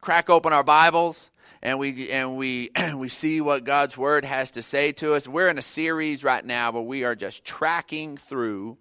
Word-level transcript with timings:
crack 0.00 0.30
open 0.30 0.52
our 0.52 0.64
Bibles 0.64 1.30
and 1.62 1.78
we 1.78 2.10
and 2.10 2.36
we 2.36 2.70
we 2.94 3.08
see 3.08 3.40
what 3.40 3.64
God's 3.64 3.96
word 3.96 4.24
has 4.24 4.52
to 4.52 4.62
say 4.62 4.92
to 4.92 5.14
us. 5.14 5.28
We're 5.28 5.48
in 5.48 5.58
a 5.58 5.62
series 5.62 6.24
right 6.24 6.44
now 6.44 6.72
where 6.72 6.82
we 6.82 7.04
are 7.04 7.14
just 7.14 7.44
tracking 7.44 8.16
through 8.16 8.78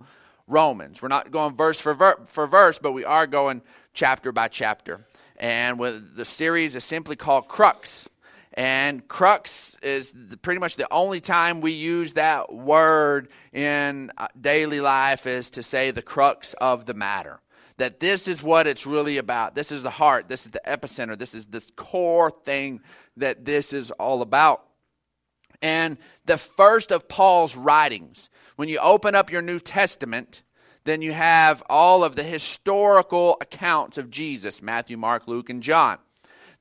Romans. 0.48 1.02
We're 1.02 1.10
not 1.10 1.32
going 1.32 1.56
verse 1.56 1.80
for 1.80 1.94
ver- 1.94 2.24
for 2.26 2.48
verse, 2.48 2.80
but 2.80 2.92
we 2.92 3.06
are 3.06 3.28
going 3.28 3.62
chapter 3.94 4.32
by 4.32 4.48
chapter. 4.48 5.06
And 5.38 5.80
with 5.80 6.16
the 6.16 6.26
series 6.26 6.76
is 6.76 6.84
simply 6.84 7.16
called 7.16 7.48
Crux. 7.48 8.10
And 8.56 9.08
crux 9.08 9.78
is 9.82 10.12
the, 10.12 10.36
pretty 10.36 10.60
much 10.60 10.76
the 10.76 10.92
only 10.92 11.22
time 11.22 11.62
we 11.62 11.72
use 11.72 12.14
that 12.14 12.52
word 12.52 13.30
in 13.54 14.12
uh, 14.18 14.28
daily 14.40 14.82
life 14.82 15.28
is 15.28 15.52
to 15.52 15.64
say 15.64 15.92
the 15.92 16.02
crux 16.02 16.56
of 16.56 16.86
the 16.86 16.94
matter 16.94 17.40
that 17.80 18.00
this 18.00 18.28
is 18.28 18.44
what 18.44 18.68
it's 18.68 18.86
really 18.86 19.18
about. 19.18 19.56
This 19.56 19.72
is 19.72 19.84
the 19.84 19.90
heart. 19.90 20.30
This 20.30 20.44
is 20.44 20.52
the 20.52 20.62
epicenter. 20.68 21.18
This 21.18 21.34
is 21.34 21.48
this 21.48 21.70
core 21.76 22.32
thing 22.44 22.82
that 23.18 23.46
this 23.46 23.74
is 23.74 23.90
all 23.92 24.22
about. 24.22 24.64
And 25.62 25.98
the 26.26 26.38
first 26.38 26.92
of 26.92 27.08
Paul's 27.08 27.56
writings, 27.56 28.30
when 28.58 28.70
you 28.70 28.80
open 28.80 29.16
up 29.16 29.32
your 29.32 29.42
New 29.42 29.60
Testament, 29.60 30.44
then 30.84 31.02
you 31.02 31.14
have 31.14 31.64
all 31.70 32.04
of 32.04 32.16
the 32.16 32.24
historical 32.24 33.38
accounts 33.42 33.98
of 33.98 34.10
Jesus 34.10 34.62
Matthew, 34.62 34.98
Mark, 34.98 35.28
Luke, 35.28 35.50
and 35.50 35.64
John. 35.64 35.98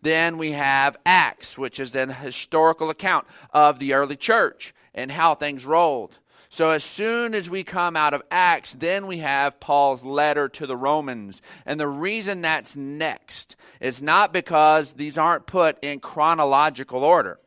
Then 0.00 0.38
we 0.38 0.52
have 0.52 0.96
Acts, 1.04 1.58
which 1.58 1.80
is 1.80 1.96
an 1.96 2.10
historical 2.10 2.90
account 2.90 3.26
of 3.52 3.80
the 3.80 3.94
early 3.94 4.16
church 4.16 4.72
and 4.94 5.10
how 5.10 5.34
things 5.34 5.66
rolled. 5.66 6.18
So, 6.50 6.70
as 6.70 6.82
soon 6.82 7.34
as 7.34 7.50
we 7.50 7.62
come 7.62 7.94
out 7.94 8.14
of 8.14 8.22
Acts, 8.30 8.72
then 8.72 9.06
we 9.06 9.18
have 9.18 9.60
Paul's 9.60 10.02
letter 10.02 10.48
to 10.48 10.66
the 10.66 10.76
Romans. 10.76 11.42
And 11.66 11.78
the 11.78 11.88
reason 11.88 12.40
that's 12.40 12.74
next 12.74 13.54
is 13.80 14.00
not 14.00 14.32
because 14.32 14.94
these 14.94 15.18
aren't 15.18 15.46
put 15.46 15.78
in 15.82 16.00
chronological 16.00 17.04
order. 17.04 17.38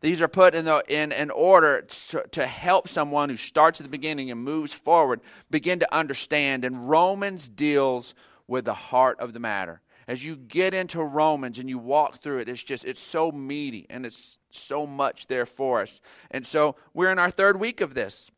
These 0.00 0.20
are 0.20 0.28
put 0.28 0.56
in, 0.56 0.64
the, 0.64 0.82
in 0.88 1.12
an 1.12 1.30
order 1.30 1.82
to, 1.82 2.24
to 2.32 2.44
help 2.44 2.88
someone 2.88 3.30
who 3.30 3.36
starts 3.36 3.80
at 3.80 3.84
the 3.84 3.90
beginning 3.90 4.32
and 4.32 4.42
moves 4.42 4.74
forward 4.74 5.20
begin 5.48 5.78
to 5.78 5.94
understand. 5.94 6.64
And 6.64 6.88
Romans 6.88 7.48
deals 7.48 8.12
with 8.48 8.64
the 8.64 8.74
heart 8.74 9.20
of 9.20 9.32
the 9.32 9.38
matter. 9.38 9.80
As 10.08 10.24
you 10.24 10.34
get 10.34 10.74
into 10.74 11.00
Romans 11.00 11.60
and 11.60 11.68
you 11.68 11.78
walk 11.78 12.18
through 12.20 12.40
it, 12.40 12.48
it's 12.48 12.64
just, 12.64 12.84
it's 12.84 13.00
so 13.00 13.30
meaty 13.30 13.86
and 13.88 14.04
it's 14.04 14.38
so 14.54 14.86
much 14.86 15.26
there 15.26 15.46
for 15.46 15.82
us. 15.82 16.00
And 16.30 16.46
so 16.46 16.76
we're 16.94 17.10
in 17.10 17.18
our 17.18 17.30
third 17.30 17.58
week 17.58 17.80
of 17.80 17.94
this. 17.94 18.30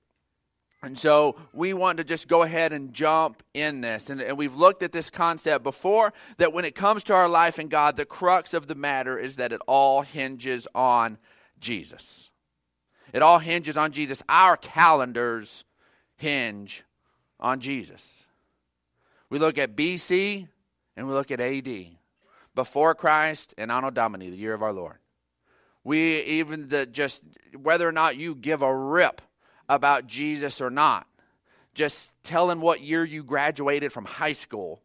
And 0.82 0.98
so 0.98 1.36
we 1.54 1.72
want 1.72 1.96
to 1.96 2.04
just 2.04 2.28
go 2.28 2.42
ahead 2.42 2.72
and 2.72 2.92
jump 2.92 3.42
in 3.54 3.80
this. 3.80 4.10
And, 4.10 4.20
and, 4.20 4.36
we've 4.36 4.54
looked 4.54 4.82
at 4.82 4.92
this 4.92 5.08
concept 5.08 5.64
before 5.64 6.12
that 6.36 6.52
when 6.52 6.66
it 6.66 6.74
comes 6.74 7.02
to 7.04 7.14
our 7.14 7.28
life 7.28 7.58
in 7.58 7.68
God, 7.68 7.96
the 7.96 8.04
crux 8.04 8.52
of 8.52 8.66
the 8.66 8.74
matter 8.74 9.18
is 9.18 9.36
that 9.36 9.50
it 9.50 9.62
all 9.66 10.02
hinges 10.02 10.68
on 10.74 11.16
Jesus. 11.58 12.30
It 13.14 13.22
all 13.22 13.38
hinges 13.38 13.78
on 13.78 13.92
Jesus. 13.92 14.22
Our 14.28 14.58
calendars 14.58 15.64
hinge 16.16 16.84
on 17.40 17.60
Jesus. 17.60 18.26
We 19.30 19.38
look 19.38 19.56
at 19.56 19.74
BC 19.74 20.48
and 20.96 21.06
we 21.08 21.14
look 21.14 21.30
at 21.30 21.40
AD, 21.40 21.86
before 22.54 22.94
Christ 22.94 23.54
and 23.58 23.72
Anno 23.72 23.90
Domini, 23.90 24.30
the 24.30 24.36
year 24.36 24.54
of 24.54 24.62
our 24.62 24.72
Lord. 24.72 24.98
We 25.84 26.22
even 26.22 26.68
the 26.68 26.86
just 26.86 27.22
whether 27.60 27.86
or 27.86 27.92
not 27.92 28.16
you 28.16 28.34
give 28.34 28.62
a 28.62 28.74
rip 28.74 29.20
about 29.68 30.06
Jesus 30.06 30.60
or 30.60 30.70
not, 30.70 31.06
just 31.74 32.10
telling 32.22 32.60
what 32.60 32.80
year 32.80 33.04
you 33.04 33.22
graduated 33.22 33.92
from 33.92 34.05
high 34.05 34.32
school 34.32 34.82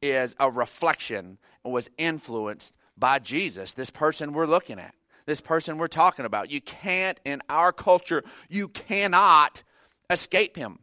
is 0.00 0.36
a 0.38 0.50
reflection 0.50 1.38
and 1.64 1.74
was 1.74 1.90
influenced 1.98 2.74
by 2.96 3.18
Jesus, 3.18 3.74
this 3.74 3.90
person 3.90 4.32
we're 4.32 4.46
looking 4.46 4.78
at, 4.78 4.94
this 5.26 5.40
person 5.40 5.78
we're 5.78 5.86
talking 5.86 6.24
about. 6.24 6.50
You 6.50 6.60
can't, 6.60 7.18
in 7.24 7.42
our 7.48 7.72
culture, 7.72 8.24
you 8.48 8.68
cannot 8.68 9.62
escape 10.10 10.56
him. 10.56 10.80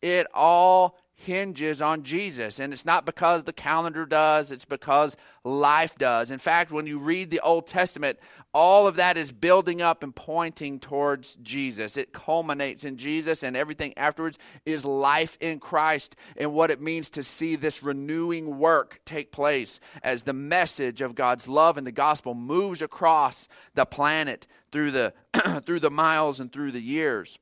It 0.00 0.26
all 0.34 0.98
hinges 1.14 1.80
on 1.80 2.02
Jesus. 2.02 2.60
And 2.60 2.72
it's 2.72 2.84
not 2.84 3.06
because 3.06 3.44
the 3.44 3.52
calendar 3.52 4.04
does, 4.04 4.52
it's 4.52 4.66
because 4.66 5.16
life 5.44 5.96
does. 5.96 6.30
In 6.30 6.38
fact, 6.38 6.70
when 6.70 6.86
you 6.86 6.98
read 6.98 7.30
the 7.30 7.40
Old 7.40 7.66
Testament, 7.66 8.18
all 8.56 8.86
of 8.86 8.96
that 8.96 9.18
is 9.18 9.32
building 9.32 9.82
up 9.82 10.02
and 10.02 10.16
pointing 10.16 10.80
towards 10.80 11.36
Jesus. 11.42 11.98
It 11.98 12.14
culminates 12.14 12.84
in 12.84 12.96
Jesus, 12.96 13.42
and 13.42 13.54
everything 13.54 13.92
afterwards 13.98 14.38
is 14.64 14.82
life 14.82 15.36
in 15.42 15.60
Christ 15.60 16.16
and 16.38 16.54
what 16.54 16.70
it 16.70 16.80
means 16.80 17.10
to 17.10 17.22
see 17.22 17.56
this 17.56 17.82
renewing 17.82 18.58
work 18.58 19.02
take 19.04 19.30
place 19.30 19.78
as 20.02 20.22
the 20.22 20.32
message 20.32 21.02
of 21.02 21.14
God's 21.14 21.46
love 21.46 21.76
and 21.76 21.86
the 21.86 21.92
gospel 21.92 22.32
moves 22.32 22.80
across 22.80 23.46
the 23.74 23.84
planet 23.84 24.46
through 24.72 24.90
the, 24.90 25.12
through 25.66 25.80
the 25.80 25.90
miles 25.90 26.40
and 26.40 26.50
through 26.50 26.72
the 26.72 26.80
years. 26.80 27.38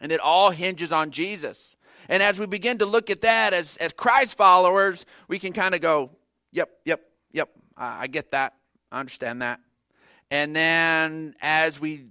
And 0.00 0.10
it 0.10 0.18
all 0.18 0.50
hinges 0.50 0.90
on 0.90 1.12
Jesus. 1.12 1.76
And 2.08 2.20
as 2.20 2.40
we 2.40 2.46
begin 2.46 2.78
to 2.78 2.86
look 2.86 3.10
at 3.10 3.20
that 3.20 3.54
as, 3.54 3.76
as 3.76 3.92
Christ 3.92 4.36
followers, 4.36 5.06
we 5.28 5.38
can 5.38 5.52
kind 5.52 5.72
of 5.72 5.80
go, 5.80 6.10
yep, 6.50 6.68
yep, 6.84 7.00
yep, 7.30 7.48
I, 7.76 8.02
I 8.02 8.06
get 8.08 8.32
that. 8.32 8.54
I 8.90 8.98
understand 8.98 9.42
that. 9.42 9.60
And 10.30 10.54
then 10.54 11.34
as 11.40 11.80
we 11.80 12.06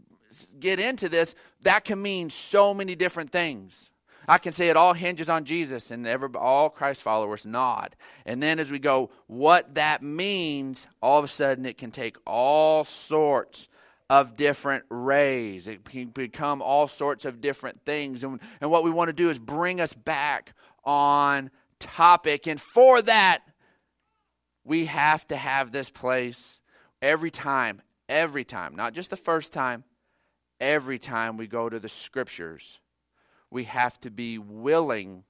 get 0.59 0.80
into 0.80 1.09
this, 1.09 1.36
that 1.62 1.84
can 1.86 2.02
mean 2.02 2.30
so 2.30 2.74
many 2.74 2.96
different 2.96 3.31
things. 3.31 3.90
I 4.28 4.38
can 4.40 4.52
say 4.52 4.70
it 4.70 4.78
all 4.78 4.94
hinges 4.94 5.30
on 5.30 5.46
Jesus, 5.46 5.92
and 5.92 6.08
every, 6.08 6.30
all 6.36 6.70
Christ 6.70 7.03
followers 7.03 7.46
nod. 7.46 7.96
And 8.26 8.42
then 8.42 8.59
as 8.59 8.72
we 8.72 8.80
go, 8.80 9.12
what 9.28 9.76
that 9.76 10.02
means, 10.02 10.88
all 11.02 11.20
of 11.20 11.26
a 11.26 11.28
sudden 11.28 11.66
it 11.66 11.78
can 11.78 11.92
take 11.92 12.18
all 12.26 12.84
sorts 12.84 13.68
of 14.09 14.36
different 14.36 14.86
rays. 14.90 15.68
It 15.68 15.84
can 15.86 16.08
become 16.08 16.62
all 16.62 16.88
sorts 16.88 17.26
of 17.26 17.42
different 17.42 17.82
things. 17.86 18.24
And, 18.24 18.40
and 18.62 18.72
what 18.72 18.84
we 18.84 18.92
want 18.92 19.09
to 19.09 19.14
do 19.14 19.30
is 19.30 19.40
bring 19.40 19.82
us 19.82 19.94
back 19.94 20.53
on 20.84 21.52
topic. 21.80 22.47
And 22.47 22.59
for 22.59 23.02
that, 23.03 23.40
we 24.64 24.86
have 24.86 25.28
to 25.28 25.36
have 25.36 25.72
this 25.72 25.90
place 25.90 26.62
every 27.02 27.32
time, 27.32 27.82
every 28.10 28.44
time, 28.44 28.76
not 28.76 28.94
just 28.94 29.10
the 29.10 29.18
first 29.18 29.54
time, 29.54 29.84
every 30.60 31.00
time 31.00 31.38
we 31.38 31.48
go 31.48 31.70
to 31.70 31.80
the 31.80 31.90
scriptures. 31.90 32.80
We 33.50 33.66
have 33.66 34.00
to 34.02 34.10
be 34.10 34.38
willing 34.38 35.24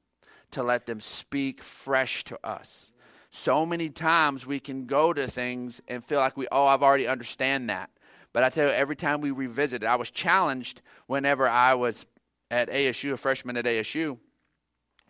to 0.52 0.64
let 0.64 0.86
them 0.86 1.00
speak 1.00 1.62
fresh 1.62 2.24
to 2.26 2.40
us. 2.44 2.92
So 3.30 3.66
many 3.66 3.90
times 3.90 4.48
we 4.48 4.60
can 4.60 4.86
go 4.86 5.12
to 5.12 5.28
things 5.28 5.82
and 5.88 6.04
feel 6.04 6.20
like 6.20 6.38
we, 6.38 6.48
oh, 6.52 6.68
I've 6.68 6.84
already 6.84 7.08
understand 7.08 7.70
that. 7.70 7.90
But 8.32 8.44
I 8.44 8.50
tell 8.50 8.68
you, 8.68 8.74
every 8.74 8.96
time 8.96 9.22
we 9.22 9.32
revisit 9.32 9.84
it, 9.84 9.86
I 9.86 9.96
was 9.96 10.12
challenged 10.12 10.82
whenever 11.08 11.48
I 11.48 11.74
was 11.74 12.06
at 12.50 12.70
ASU, 12.70 13.14
a 13.14 13.18
freshman 13.18 13.58
at 13.58 13.66
ASU, 13.66 14.18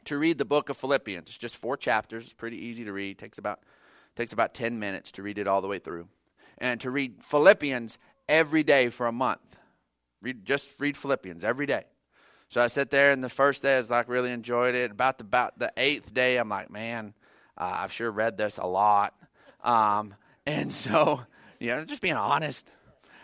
to 0.05 0.17
read 0.17 0.37
the 0.37 0.45
book 0.45 0.69
of 0.69 0.77
Philippians. 0.77 1.27
It's 1.27 1.37
just 1.37 1.57
four 1.57 1.77
chapters. 1.77 2.25
It's 2.25 2.33
pretty 2.33 2.57
easy 2.57 2.83
to 2.85 2.93
read. 2.93 3.11
It 3.11 3.17
takes 3.17 3.37
about 3.37 3.59
takes 4.15 4.31
about 4.31 4.53
10 4.53 4.79
minutes 4.79 5.11
to 5.11 5.23
read 5.23 5.37
it 5.37 5.47
all 5.47 5.61
the 5.61 5.67
way 5.67 5.77
through. 5.77 6.07
And 6.57 6.79
to 6.81 6.91
read 6.91 7.23
Philippians 7.23 7.97
every 8.27 8.63
day 8.63 8.89
for 8.89 9.07
a 9.07 9.11
month. 9.11 9.57
Read 10.21 10.45
just 10.45 10.69
read 10.79 10.97
Philippians 10.97 11.43
every 11.43 11.65
day. 11.65 11.83
So 12.49 12.61
I 12.61 12.67
sit 12.67 12.89
there 12.89 13.11
and 13.11 13.23
the 13.23 13.29
first 13.29 13.63
day 13.63 13.75
I 13.75 13.77
was 13.77 13.89
like 13.89 14.07
really 14.07 14.31
enjoyed 14.31 14.75
it. 14.75 14.91
About 14.91 15.17
the 15.17 15.23
about 15.23 15.59
the 15.59 15.71
eighth 15.77 16.13
day, 16.13 16.37
I'm 16.37 16.49
like, 16.49 16.71
man, 16.71 17.13
uh, 17.57 17.77
I've 17.79 17.91
sure 17.91 18.09
read 18.09 18.37
this 18.37 18.57
a 18.57 18.65
lot. 18.65 19.13
Um, 19.63 20.13
and 20.45 20.73
so, 20.73 21.21
you 21.59 21.69
know, 21.69 21.83
just 21.85 22.01
being 22.01 22.15
honest. 22.15 22.69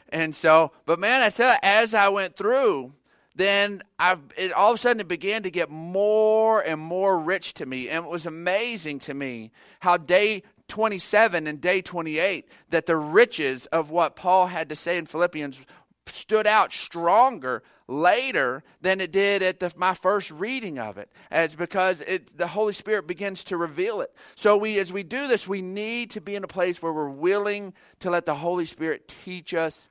And 0.09 0.35
so, 0.35 0.71
but 0.85 0.99
man, 0.99 1.21
I 1.21 1.29
tell 1.29 1.51
you, 1.51 1.59
as 1.63 1.93
I 1.93 2.09
went 2.09 2.35
through, 2.35 2.93
then 3.35 3.81
I 3.97 4.17
it 4.35 4.51
all 4.51 4.71
of 4.71 4.75
a 4.75 4.77
sudden 4.77 4.99
it 4.99 5.07
began 5.07 5.43
to 5.43 5.51
get 5.51 5.69
more 5.69 6.59
and 6.59 6.81
more 6.81 7.17
rich 7.17 7.53
to 7.55 7.65
me, 7.65 7.87
and 7.87 8.05
it 8.05 8.11
was 8.11 8.25
amazing 8.25 8.99
to 8.99 9.13
me 9.13 9.51
how 9.79 9.95
day 9.97 10.43
27 10.71 11.47
and 11.47 11.59
day 11.59 11.81
28 11.81 12.47
that 12.69 12.85
the 12.85 12.95
riches 12.95 13.65
of 13.67 13.91
what 13.91 14.15
Paul 14.15 14.47
had 14.47 14.69
to 14.69 14.75
say 14.75 14.97
in 14.97 15.05
Philippians 15.05 15.65
stood 16.07 16.47
out 16.47 16.71
stronger 16.71 17.61
later 17.89 18.63
than 18.79 19.01
it 19.01 19.11
did 19.11 19.43
at 19.43 19.59
the, 19.59 19.73
my 19.75 19.93
first 19.93 20.31
reading 20.31 20.79
of 20.79 20.97
it. 20.97 21.11
It's 21.29 21.55
because 21.55 21.99
it, 21.99 22.37
the 22.37 22.47
Holy 22.47 22.71
Spirit 22.71 23.05
begins 23.05 23.43
to 23.45 23.57
reveal 23.57 23.99
it. 23.99 24.15
So 24.35 24.55
we, 24.55 24.79
as 24.79 24.93
we 24.93 25.03
do 25.03 25.27
this, 25.27 25.45
we 25.45 25.61
need 25.61 26.11
to 26.11 26.21
be 26.21 26.35
in 26.35 26.43
a 26.45 26.47
place 26.47 26.81
where 26.81 26.93
we're 26.93 27.09
willing 27.09 27.73
to 27.99 28.09
let 28.09 28.25
the 28.25 28.35
Holy 28.35 28.63
Spirit 28.63 29.13
teach 29.25 29.53
us 29.53 29.89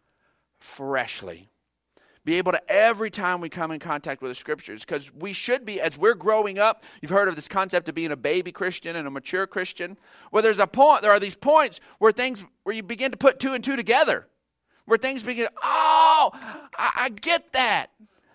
freshly. 0.59 1.51
Be 2.25 2.37
able 2.37 2.53
to 2.53 2.71
every 2.71 3.11
time 3.11 3.41
we 3.41 3.49
come 3.49 3.71
in 3.71 3.81
contact 3.81 4.21
with 4.21 4.31
the 4.31 4.35
scriptures, 4.35 4.85
because 4.85 5.13
we 5.15 5.33
should 5.33 5.65
be, 5.65 5.81
as 5.81 5.97
we're 5.97 6.15
growing 6.15 6.59
up, 6.59 6.85
you've 7.01 7.11
heard 7.11 7.29
of 7.29 7.37
this 7.37 7.49
concept 7.49 7.89
of 7.89 7.95
being 7.95 8.13
a 8.13 8.17
baby 8.17 8.53
Christian 8.53 8.95
and 8.95 9.09
a 9.09 9.11
mature 9.11 9.47
Christian. 9.47 9.97
Where 10.31 10.43
there's 10.43 10.59
a 10.59 10.67
point, 10.67 11.03
there 11.03 11.13
are 11.13 11.21
these 11.21 11.37
points 11.37 11.81
where 11.99 12.13
things, 12.13 12.45
where 12.65 12.75
you 12.75 12.83
begin 12.83 13.11
to 13.13 13.17
put 13.17 13.39
two 13.39 13.55
and 13.55 13.65
two 13.65 13.75
together, 13.75 14.29
where 14.85 14.99
things 14.99 15.23
begin, 15.23 15.49
oh, 15.63 16.31
I, 16.79 16.91
I 16.97 17.09
get 17.09 17.53
that. 17.53 17.87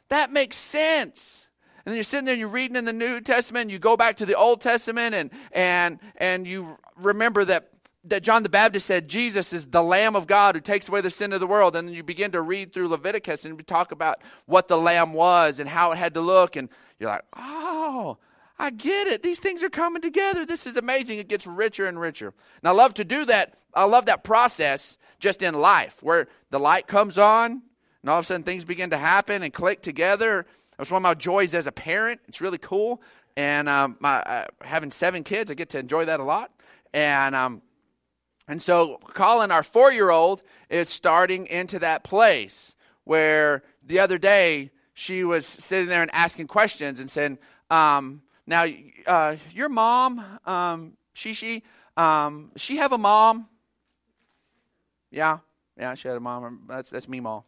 That 0.09 0.31
makes 0.31 0.57
sense. 0.57 1.47
And 1.85 1.91
then 1.91 1.97
you're 1.97 2.03
sitting 2.03 2.25
there 2.25 2.33
and 2.33 2.39
you're 2.39 2.49
reading 2.49 2.77
in 2.77 2.85
the 2.85 2.93
New 2.93 3.21
Testament, 3.21 3.69
you 3.69 3.77
go 3.77 3.95
back 3.95 4.17
to 4.17 4.25
the 4.25 4.35
Old 4.35 4.61
Testament 4.61 5.13
and 5.13 5.29
and 5.51 5.99
and 6.17 6.47
you 6.47 6.77
remember 6.97 7.45
that 7.45 7.69
that 8.05 8.23
John 8.23 8.43
the 8.43 8.49
Baptist 8.49 8.85
said 8.85 9.07
Jesus 9.07 9.53
is 9.53 9.65
the 9.65 9.83
Lamb 9.83 10.15
of 10.15 10.27
God 10.27 10.55
who 10.55 10.61
takes 10.61 10.87
away 10.87 11.01
the 11.01 11.09
sin 11.09 11.33
of 11.33 11.39
the 11.39 11.47
world. 11.47 11.75
And 11.75 11.87
then 11.87 11.95
you 11.95 12.03
begin 12.03 12.31
to 12.31 12.41
read 12.41 12.73
through 12.73 12.87
Leviticus 12.87 13.45
and 13.45 13.57
we 13.57 13.63
talk 13.63 13.91
about 13.91 14.21
what 14.45 14.67
the 14.67 14.77
Lamb 14.77 15.13
was 15.13 15.59
and 15.59 15.69
how 15.69 15.91
it 15.91 15.97
had 15.97 16.13
to 16.13 16.21
look. 16.21 16.55
And 16.55 16.69
you're 16.99 17.09
like, 17.09 17.25
oh, 17.35 18.17
I 18.57 18.69
get 18.69 19.07
it. 19.07 19.23
These 19.23 19.39
things 19.39 19.63
are 19.63 19.69
coming 19.69 20.01
together. 20.01 20.45
This 20.45 20.65
is 20.65 20.77
amazing. 20.77 21.19
It 21.19 21.27
gets 21.27 21.45
richer 21.45 21.87
and 21.87 21.99
richer. 21.99 22.27
And 22.61 22.69
I 22.69 22.71
love 22.71 22.93
to 22.95 23.03
do 23.03 23.25
that. 23.25 23.55
I 23.73 23.83
love 23.85 24.05
that 24.05 24.23
process 24.23 24.97
just 25.19 25.41
in 25.41 25.53
life 25.53 26.01
where 26.01 26.27
the 26.51 26.59
light 26.59 26.87
comes 26.87 27.17
on 27.17 27.61
and 28.01 28.09
all 28.09 28.19
of 28.19 28.23
a 28.23 28.25
sudden 28.25 28.43
things 28.43 28.65
begin 28.65 28.91
to 28.91 28.97
happen 28.97 29.43
and 29.43 29.53
click 29.53 29.81
together. 29.81 30.45
That's 30.77 30.91
one 30.91 30.99
of 30.99 31.03
my 31.03 31.15
joys 31.15 31.55
as 31.55 31.67
a 31.67 31.71
parent. 31.71 32.21
It's 32.27 32.39
really 32.39 32.57
cool. 32.57 33.01
And 33.37 33.67
um, 33.67 33.97
my, 33.99 34.21
uh, 34.21 34.45
having 34.61 34.91
seven 34.91 35.23
kids, 35.23 35.51
I 35.51 35.55
get 35.55 35.69
to 35.69 35.79
enjoy 35.79 36.05
that 36.05 36.19
a 36.19 36.23
lot. 36.23 36.51
And 36.93 37.35
um, 37.35 37.61
and 38.47 38.61
so 38.61 38.99
Colin, 39.13 39.51
our 39.51 39.63
four 39.63 39.91
year 39.91 40.09
old, 40.09 40.41
is 40.69 40.89
starting 40.89 41.47
into 41.47 41.79
that 41.79 42.03
place 42.03 42.75
where 43.03 43.63
the 43.83 43.99
other 43.99 44.17
day 44.17 44.71
she 44.93 45.23
was 45.23 45.45
sitting 45.45 45.87
there 45.87 46.01
and 46.01 46.11
asking 46.13 46.47
questions 46.47 46.99
and 46.99 47.09
saying, 47.09 47.37
um, 47.69 48.21
Now, 48.47 48.65
uh, 49.07 49.35
your 49.53 49.69
mom, 49.69 50.23
um, 50.45 50.93
she, 51.13 51.63
um, 51.97 52.51
she 52.55 52.77
have 52.77 52.91
a 52.91 52.97
mom? 52.97 53.47
Yeah, 55.11 55.39
yeah, 55.77 55.95
she 55.95 56.07
had 56.07 56.17
a 56.17 56.19
mom. 56.19 56.63
That's, 56.67 56.89
that's 56.89 57.07
me, 57.07 57.19
mom. 57.19 57.43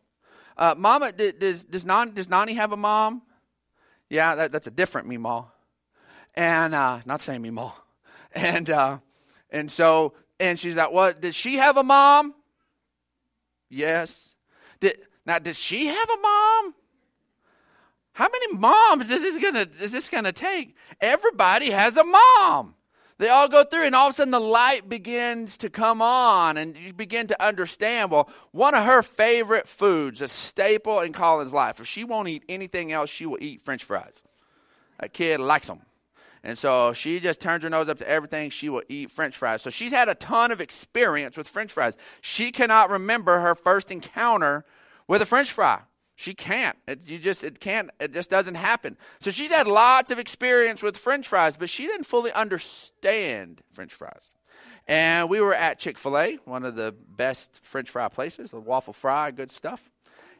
Uh, 0.58 0.74
Mama, 0.76 1.12
does, 1.12 1.66
does, 1.66 1.86
Nani, 1.86 2.12
does 2.12 2.30
Nani 2.30 2.54
have 2.56 2.72
a 2.72 2.78
mom? 2.78 3.22
Yeah, 4.10 4.36
that, 4.36 4.52
that's 4.52 4.66
a 4.66 4.72
different 4.72 5.08
Meemaw. 5.08 5.46
And, 6.34 6.74
uh, 6.74 7.00
not 7.06 7.22
saying 7.22 7.44
Meemaw. 7.44 7.74
And, 8.34 8.70
uh, 8.70 8.98
and 9.50 9.72
so 9.72 10.14
and 10.40 10.60
she's 10.60 10.76
like, 10.76 10.92
What? 10.92 11.22
Does 11.22 11.36
she 11.36 11.56
have 11.56 11.78
a 11.78 11.84
mom? 11.84 12.34
Yes. 13.70 14.36
Did, 14.80 14.98
now, 15.26 15.40
does 15.40 15.58
she 15.60 15.88
have 15.88 16.10
a 16.10 16.22
mom? 16.22 16.76
How 18.14 18.28
many 18.32 18.58
moms 18.58 19.10
is 19.10 19.22
this 19.22 19.38
gonna 19.42 19.68
is 19.80 19.92
this 19.92 20.10
gonna 20.10 20.32
take? 20.32 20.76
Everybody 21.00 21.70
has 21.70 21.98
a 21.98 22.04
mom. 22.04 22.74
They 23.20 23.30
all 23.30 23.48
go 23.48 23.64
through, 23.64 23.84
and 23.84 23.96
all 23.96 24.08
of 24.08 24.14
a 24.14 24.16
sudden 24.16 24.32
the 24.32 24.40
light 24.40 24.88
begins 24.88 25.58
to 25.60 25.70
come 25.70 26.02
on, 26.02 26.58
and 26.58 26.78
you 26.78 26.94
begin 26.94 27.28
to 27.28 27.44
understand. 27.44 28.12
Well, 28.12 28.30
one 28.52 28.76
of 28.76 28.86
her 28.86 29.02
favorite 29.02 29.68
foods, 29.68 30.22
a 30.22 30.28
staple 30.28 31.00
in 31.02 31.14
Colin's 31.14 31.54
life, 31.54 31.80
if 31.80 31.88
she 31.88 32.04
won't 32.04 32.28
eat 32.28 32.44
anything 32.48 32.92
else, 32.92 33.10
she 33.10 33.26
will 33.26 33.40
eat 33.42 33.62
French 33.62 33.84
fries. 33.84 34.24
That 35.00 35.14
kid 35.14 35.40
likes 35.40 35.68
them. 35.68 35.82
And 36.44 36.58
so 36.58 36.94
she 36.94 37.20
just 37.20 37.42
turns 37.42 37.64
her 37.64 37.70
nose 37.70 37.90
up 37.90 37.98
to 37.98 38.10
everything. 38.10 38.50
She 38.50 38.70
will 38.70 38.84
eat 38.88 39.12
french 39.12 39.36
fries. 39.38 39.62
So 39.62 39.70
she's 39.70 39.92
had 39.92 40.10
a 40.10 40.16
ton 40.16 40.52
of 40.52 40.62
experience 40.62 41.38
with 41.38 41.48
french 41.48 41.74
fries. 41.74 41.98
She 42.22 42.52
cannot 42.52 42.90
remember 42.90 43.40
her 43.40 43.56
first 43.56 43.92
encounter 43.92 44.66
with 45.08 45.22
a 45.22 45.26
french 45.26 45.52
fry. 45.52 45.82
She 46.16 46.34
can't. 46.34 46.76
It, 46.88 47.02
you 47.06 47.20
just 47.20 47.44
it 47.44 47.60
can't. 47.60 47.92
It 48.00 48.12
just 48.12 48.32
doesn't 48.32 48.56
happen. 48.56 48.98
So 49.20 49.30
she's 49.30 49.52
had 49.52 49.68
lots 49.68 50.10
of 50.10 50.18
experience 50.18 50.82
with 50.82 50.98
French 50.98 51.28
fries, 51.28 51.58
but 51.58 51.70
she 51.70 51.86
didn't 51.86 52.06
fully 52.06 52.32
understand 52.32 53.62
French 53.76 53.94
fries. 53.94 54.34
And 54.88 55.30
we 55.30 55.42
were 55.42 55.54
at 55.54 55.78
Chick 55.78 55.98
Fil 55.98 56.18
A, 56.18 56.36
one 56.46 56.66
of 56.66 56.76
the 56.76 56.96
best 57.08 57.60
French 57.62 57.92
fry 57.92 58.08
places, 58.08 58.52
a 58.52 58.60
waffle 58.60 58.94
fry, 58.94 59.30
good 59.30 59.52
stuff. 59.52 59.92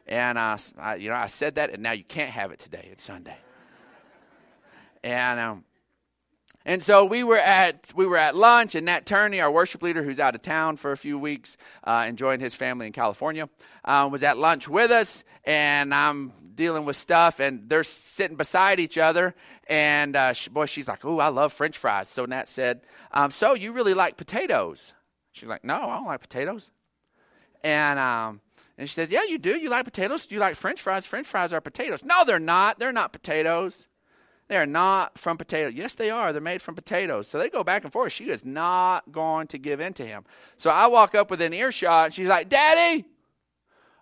And 0.06 0.36
uh, 0.36 0.56
I, 0.78 0.96
you 0.96 1.10
know, 1.10 1.16
I 1.16 1.26
said 1.26 1.56
that, 1.56 1.70
and 1.70 1.82
now 1.82 1.92
you 1.92 2.02
can't 2.02 2.30
have 2.30 2.50
it 2.50 2.58
today. 2.58 2.88
It's 2.90 3.04
Sunday. 3.04 3.36
And 5.04 5.38
um, 5.38 5.64
and 6.68 6.84
so 6.84 7.06
we 7.06 7.24
were 7.24 7.38
at 7.38 7.90
we 7.96 8.04
were 8.04 8.18
at 8.18 8.36
lunch, 8.36 8.74
and 8.74 8.84
Nat 8.84 9.06
Turney, 9.06 9.40
our 9.40 9.50
worship 9.50 9.82
leader, 9.82 10.02
who's 10.02 10.20
out 10.20 10.34
of 10.34 10.42
town 10.42 10.76
for 10.76 10.92
a 10.92 10.98
few 10.98 11.18
weeks, 11.18 11.56
uh, 11.82 12.04
enjoying 12.06 12.40
his 12.40 12.54
family 12.54 12.86
in 12.86 12.92
California, 12.92 13.48
uh, 13.86 14.06
was 14.12 14.22
at 14.22 14.36
lunch 14.36 14.68
with 14.68 14.90
us, 14.90 15.24
and 15.44 15.94
I'm 15.94 16.30
dealing 16.54 16.84
with 16.84 16.96
stuff, 16.96 17.40
and 17.40 17.70
they're 17.70 17.84
sitting 17.84 18.36
beside 18.36 18.80
each 18.80 18.98
other, 18.98 19.34
and 19.66 20.14
uh, 20.14 20.34
she, 20.34 20.50
boy, 20.50 20.66
she's 20.66 20.86
like, 20.86 21.06
"Oh, 21.06 21.18
I 21.20 21.28
love 21.28 21.54
French 21.54 21.78
fries." 21.78 22.06
So 22.06 22.26
Nat 22.26 22.50
said, 22.50 22.82
um, 23.12 23.30
"So 23.30 23.54
you 23.54 23.72
really 23.72 23.94
like 23.94 24.18
potatoes?" 24.18 24.92
She's 25.32 25.48
like, 25.48 25.64
"No, 25.64 25.74
I 25.74 25.96
don't 25.96 26.06
like 26.06 26.20
potatoes," 26.20 26.70
and 27.64 27.98
um, 27.98 28.42
and 28.76 28.86
she 28.90 28.94
said, 28.94 29.10
"Yeah, 29.10 29.24
you 29.26 29.38
do. 29.38 29.56
You 29.56 29.70
like 29.70 29.86
potatoes? 29.86 30.26
You 30.28 30.38
like 30.38 30.54
French 30.54 30.82
fries? 30.82 31.06
French 31.06 31.28
fries 31.28 31.54
are 31.54 31.62
potatoes." 31.62 32.04
No, 32.04 32.26
they're 32.26 32.38
not. 32.38 32.78
They're 32.78 32.92
not 32.92 33.14
potatoes. 33.14 33.88
They 34.48 34.56
are 34.56 34.66
not 34.66 35.18
from 35.18 35.36
potatoes. 35.36 35.74
Yes, 35.74 35.94
they 35.94 36.10
are. 36.10 36.32
They're 36.32 36.40
made 36.40 36.62
from 36.62 36.74
potatoes. 36.74 37.28
So 37.28 37.38
they 37.38 37.50
go 37.50 37.62
back 37.62 37.84
and 37.84 37.92
forth. 37.92 38.12
She 38.12 38.30
is 38.30 38.44
not 38.44 39.12
going 39.12 39.46
to 39.48 39.58
give 39.58 39.78
in 39.78 39.92
to 39.94 40.06
him. 40.06 40.24
So 40.56 40.70
I 40.70 40.86
walk 40.86 41.14
up 41.14 41.30
with 41.30 41.42
an 41.42 41.52
earshot, 41.52 42.06
and 42.06 42.14
she's 42.14 42.28
like, 42.28 42.48
Daddy, 42.48 43.04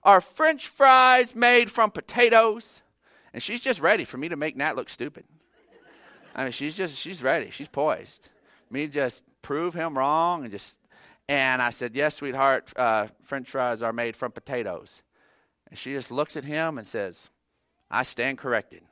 are 0.04 0.20
French 0.20 0.68
fries 0.68 1.34
made 1.34 1.68
from 1.70 1.90
potatoes? 1.90 2.82
And 3.34 3.42
she's 3.42 3.60
just 3.60 3.80
ready 3.80 4.04
for 4.04 4.18
me 4.18 4.28
to 4.28 4.36
make 4.36 4.56
Nat 4.56 4.76
look 4.76 4.88
stupid. 4.88 5.24
I 6.34 6.44
mean, 6.44 6.52
she's 6.52 6.76
just, 6.76 6.96
she's 6.96 7.24
ready. 7.24 7.50
She's 7.50 7.68
poised. 7.68 8.30
Me 8.70 8.86
just 8.86 9.22
prove 9.42 9.74
him 9.74 9.98
wrong 9.98 10.42
and 10.42 10.52
just, 10.52 10.78
and 11.28 11.60
I 11.60 11.70
said, 11.70 11.94
Yes, 11.94 12.16
sweetheart, 12.16 12.72
uh, 12.76 13.08
French 13.22 13.48
fries 13.48 13.82
are 13.82 13.92
made 13.92 14.14
from 14.14 14.32
potatoes. 14.32 15.02
And 15.68 15.78
she 15.78 15.92
just 15.92 16.10
looks 16.10 16.36
at 16.36 16.44
him 16.44 16.78
and 16.78 16.86
says, 16.86 17.30
I 17.90 18.04
stand 18.04 18.38
corrected. 18.38 18.82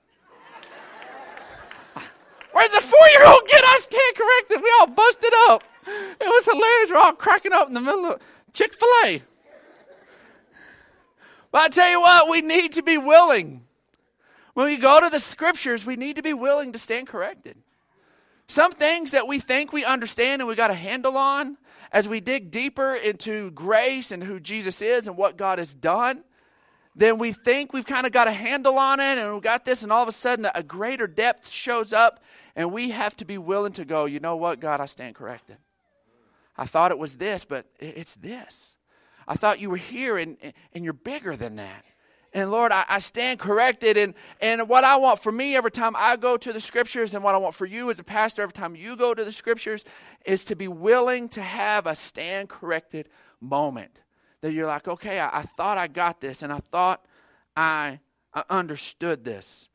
Where's 2.54 2.70
the 2.70 2.80
four 2.80 3.08
year 3.12 3.26
old 3.26 3.42
get 3.48 3.64
us 3.64 3.82
stand 3.82 4.16
corrected? 4.16 4.62
We 4.62 4.72
all 4.80 4.86
busted 4.86 5.32
up. 5.48 5.64
It 5.86 6.26
was 6.26 6.44
hilarious. 6.44 6.90
We're 6.90 6.98
all 6.98 7.12
cracking 7.12 7.52
up 7.52 7.66
in 7.66 7.74
the 7.74 7.80
middle 7.80 8.06
of 8.06 8.22
Chick 8.52 8.72
fil 8.74 8.88
A. 9.06 9.22
But 11.50 11.62
I 11.62 11.68
tell 11.68 11.90
you 11.90 12.00
what, 12.00 12.30
we 12.30 12.42
need 12.42 12.74
to 12.74 12.82
be 12.82 12.96
willing. 12.96 13.64
When 14.54 14.66
we 14.66 14.76
go 14.76 15.00
to 15.00 15.10
the 15.10 15.18
scriptures, 15.18 15.84
we 15.84 15.96
need 15.96 16.14
to 16.14 16.22
be 16.22 16.32
willing 16.32 16.72
to 16.72 16.78
stand 16.78 17.08
corrected. 17.08 17.56
Some 18.46 18.70
things 18.70 19.10
that 19.10 19.26
we 19.26 19.40
think 19.40 19.72
we 19.72 19.84
understand 19.84 20.40
and 20.40 20.48
we 20.48 20.54
got 20.54 20.70
a 20.70 20.74
handle 20.74 21.16
on, 21.16 21.56
as 21.90 22.08
we 22.08 22.20
dig 22.20 22.52
deeper 22.52 22.94
into 22.94 23.50
grace 23.50 24.12
and 24.12 24.22
who 24.22 24.38
Jesus 24.38 24.80
is 24.80 25.08
and 25.08 25.16
what 25.16 25.36
God 25.36 25.58
has 25.58 25.74
done, 25.74 26.22
then 26.94 27.18
we 27.18 27.32
think 27.32 27.72
we've 27.72 27.86
kind 27.86 28.06
of 28.06 28.12
got 28.12 28.28
a 28.28 28.32
handle 28.32 28.78
on 28.78 29.00
it 29.00 29.18
and 29.18 29.32
we've 29.32 29.42
got 29.42 29.64
this, 29.64 29.82
and 29.82 29.90
all 29.90 30.02
of 30.02 30.08
a 30.08 30.12
sudden 30.12 30.46
a 30.54 30.62
greater 30.62 31.08
depth 31.08 31.50
shows 31.50 31.92
up, 31.92 32.22
and 32.56 32.72
we 32.72 32.90
have 32.90 33.16
to 33.16 33.24
be 33.24 33.38
willing 33.38 33.72
to 33.72 33.84
go, 33.84 34.04
you 34.04 34.20
know 34.20 34.36
what, 34.36 34.60
God, 34.60 34.80
I 34.80 34.86
stand 34.86 35.14
corrected. 35.14 35.56
I 36.56 36.66
thought 36.66 36.90
it 36.90 36.98
was 36.98 37.16
this, 37.16 37.44
but 37.44 37.66
it's 37.80 38.14
this. 38.14 38.76
I 39.26 39.34
thought 39.34 39.60
you 39.60 39.70
were 39.70 39.76
here, 39.76 40.18
and, 40.18 40.36
and 40.72 40.84
you're 40.84 40.92
bigger 40.92 41.36
than 41.36 41.56
that. 41.56 41.84
And 42.32 42.50
Lord, 42.50 42.72
I, 42.72 42.84
I, 42.88 42.98
stand 42.98 43.38
corrected. 43.38 43.96
And, 43.96 44.14
and 44.40 44.68
what 44.68 44.82
I 44.82 44.96
want 44.96 45.20
for 45.20 45.30
me 45.30 45.54
every 45.54 45.70
time 45.70 45.94
I 45.96 46.16
go 46.16 46.36
to 46.36 46.52
the 46.52 46.60
scriptures, 46.60 47.14
and 47.14 47.22
what 47.22 47.34
I 47.34 47.38
want 47.38 47.54
for 47.54 47.64
you 47.64 47.90
as 47.90 48.00
a 48.00 48.04
pastor 48.04 48.42
every 48.42 48.52
time 48.52 48.74
you 48.74 48.96
go 48.96 49.14
to 49.14 49.24
the 49.24 49.32
scriptures, 49.32 49.84
is 50.26 50.44
to 50.46 50.56
be 50.56 50.66
willing 50.66 51.28
to 51.30 51.40
have 51.40 51.86
a 51.86 51.94
stand 51.94 52.48
corrected 52.48 53.08
moment 53.40 54.00
that 54.40 54.52
you're 54.52 54.66
like, 54.66 54.88
okay, 54.88 55.20
I, 55.20 55.38
I 55.38 55.42
thought 55.42 55.78
I 55.78 55.86
got 55.86 56.20
this 56.20 56.42
and 56.42 56.52
I 56.52 56.58
thought 56.58 57.06
I, 57.56 58.00
I 58.34 58.42
understood 58.50 59.24
this. 59.24 59.68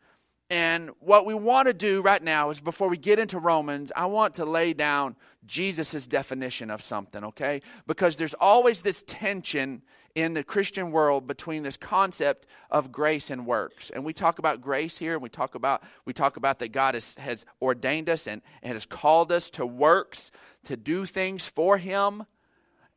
And 0.50 0.90
what 1.00 1.26
we 1.26 1.36
want 1.36 1.68
to 1.68 1.74
do 1.74 2.02
right 2.02 2.22
now 2.22 2.50
is 2.50 2.60
before 2.60 2.90
we 2.90 2.98
get 2.98 3.20
into 3.20 3.38
Romans, 3.38 3.92
I 3.96 4.08
want 4.08 4.34
to 4.36 4.46
lay 4.46 4.74
down 4.74 5.16
Jesus' 5.46 6.08
definition 6.08 6.72
of 6.72 6.82
something, 6.82 7.24
okay? 7.24 7.62
Because 7.86 8.18
there's 8.18 8.34
always 8.34 8.82
this 8.82 9.04
tension 9.06 9.84
in 10.16 10.34
the 10.34 10.44
Christian 10.44 10.92
world 10.92 11.28
between 11.28 11.62
this 11.62 11.78
concept 11.78 12.48
of 12.72 12.92
grace 12.92 13.30
and 13.30 13.46
works. 13.46 13.92
And 13.92 14.04
we 14.04 14.12
talk 14.12 14.40
about 14.40 14.60
grace 14.60 14.98
here, 14.98 15.14
and 15.14 15.22
we 15.22 15.30
talk 15.30 15.54
about 15.54 15.84
we 16.06 16.14
talk 16.14 16.36
about 16.36 16.60
that 16.60 16.72
God 16.72 16.96
has, 16.96 17.14
has 17.16 17.46
ordained 17.62 18.10
us 18.10 18.28
and, 18.28 18.42
and 18.64 18.74
has 18.74 18.88
called 18.88 19.32
us 19.32 19.52
to 19.52 19.68
works, 19.68 20.32
to 20.66 20.76
do 20.76 21.06
things 21.06 21.48
for 21.48 21.78
Him 21.78 22.26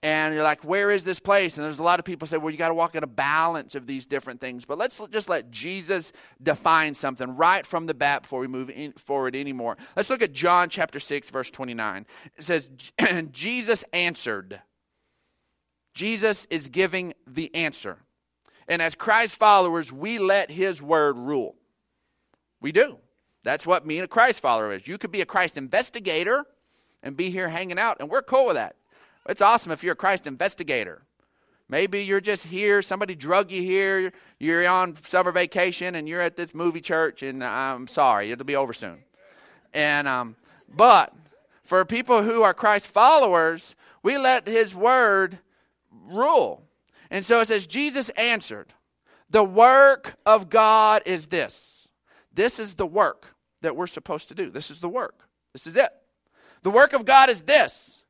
and 0.02 0.34
you're 0.34 0.42
like, 0.42 0.64
where 0.64 0.90
is 0.90 1.04
this 1.04 1.20
place? 1.20 1.56
And 1.56 1.64
there's 1.64 1.78
a 1.78 1.82
lot 1.84 2.00
of 2.00 2.04
people 2.04 2.26
say, 2.26 2.36
well, 2.36 2.50
you 2.50 2.56
got 2.56 2.68
to 2.68 2.74
walk 2.74 2.96
in 2.96 3.04
a 3.04 3.08
balance 3.08 3.76
of 3.76 3.86
these 3.86 4.06
different 4.06 4.40
things. 4.40 4.64
But 4.64 4.76
let's 4.76 5.00
just 5.10 5.28
let 5.28 5.52
Jesus 5.52 6.12
define 6.42 6.94
something 6.94 7.36
right 7.36 7.64
from 7.64 7.86
the 7.86 7.94
bat 7.94 8.22
before 8.22 8.40
we 8.40 8.48
move 8.48 8.72
forward 8.96 9.36
anymore. 9.36 9.76
Let's 9.94 10.10
look 10.10 10.20
at 10.20 10.32
John 10.32 10.68
chapter 10.68 10.98
6, 10.98 11.30
verse 11.30 11.52
29. 11.52 12.06
It 12.36 12.42
says, 12.42 12.70
Jesus 13.30 13.84
answered. 13.92 14.60
Jesus 15.94 16.46
is 16.50 16.68
giving 16.68 17.14
the 17.26 17.54
answer. 17.54 17.98
And 18.66 18.82
as 18.82 18.96
Christ 18.96 19.38
followers, 19.38 19.92
we 19.92 20.18
let 20.18 20.50
his 20.50 20.82
word 20.82 21.16
rule. 21.16 21.54
We 22.60 22.72
do. 22.72 22.98
That's 23.44 23.66
what 23.66 23.86
being 23.86 24.02
a 24.02 24.08
Christ 24.08 24.40
follower 24.40 24.72
is. 24.72 24.88
You 24.88 24.98
could 24.98 25.12
be 25.12 25.20
a 25.20 25.26
Christ 25.26 25.56
investigator 25.56 26.44
and 27.04 27.16
be 27.16 27.30
here 27.30 27.48
hanging 27.48 27.78
out, 27.78 27.98
and 28.00 28.08
we're 28.08 28.22
cool 28.22 28.46
with 28.46 28.56
that. 28.56 28.76
It's 29.28 29.40
awesome 29.40 29.72
if 29.72 29.84
you're 29.84 29.92
a 29.92 29.96
Christ 29.96 30.26
investigator. 30.26 31.02
Maybe 31.68 32.04
you're 32.04 32.20
just 32.20 32.46
here, 32.46 32.82
somebody 32.82 33.14
drug 33.14 33.50
you 33.50 33.62
here, 33.62 34.12
you're 34.38 34.68
on 34.68 34.96
summer 34.96 35.32
vacation, 35.32 35.94
and 35.94 36.08
you're 36.08 36.20
at 36.20 36.36
this 36.36 36.54
movie 36.54 36.80
church, 36.80 37.22
and 37.22 37.42
I'm 37.42 37.86
sorry, 37.86 38.30
it'll 38.30 38.44
be 38.44 38.56
over 38.56 38.72
soon. 38.72 38.98
And 39.72 40.06
um, 40.06 40.36
but 40.68 41.14
for 41.64 41.84
people 41.84 42.22
who 42.22 42.42
are 42.42 42.52
Christ 42.52 42.88
followers, 42.88 43.74
We 44.02 44.18
let 44.18 44.48
his 44.48 44.74
word 44.74 45.38
rule. 45.90 46.64
And 47.10 47.24
so 47.24 47.40
it 47.40 47.48
says, 47.48 47.66
Jesus 47.66 48.08
answered, 48.10 48.74
The 49.30 49.44
work 49.44 50.16
of 50.26 50.50
God 50.50 51.02
is 51.06 51.28
this. 51.28 51.88
This 52.34 52.58
is 52.58 52.74
the 52.74 52.86
work 52.86 53.34
that 53.60 53.76
we're 53.76 53.86
supposed 53.86 54.28
to 54.28 54.34
do. 54.34 54.50
This 54.50 54.70
is 54.70 54.80
the 54.80 54.88
work. 54.88 55.28
This 55.52 55.66
is 55.66 55.76
it. 55.76 55.90
The 56.62 56.70
work 56.70 56.92
of 56.92 57.04
God 57.04 57.30
is 57.30 57.42
this 57.42 58.01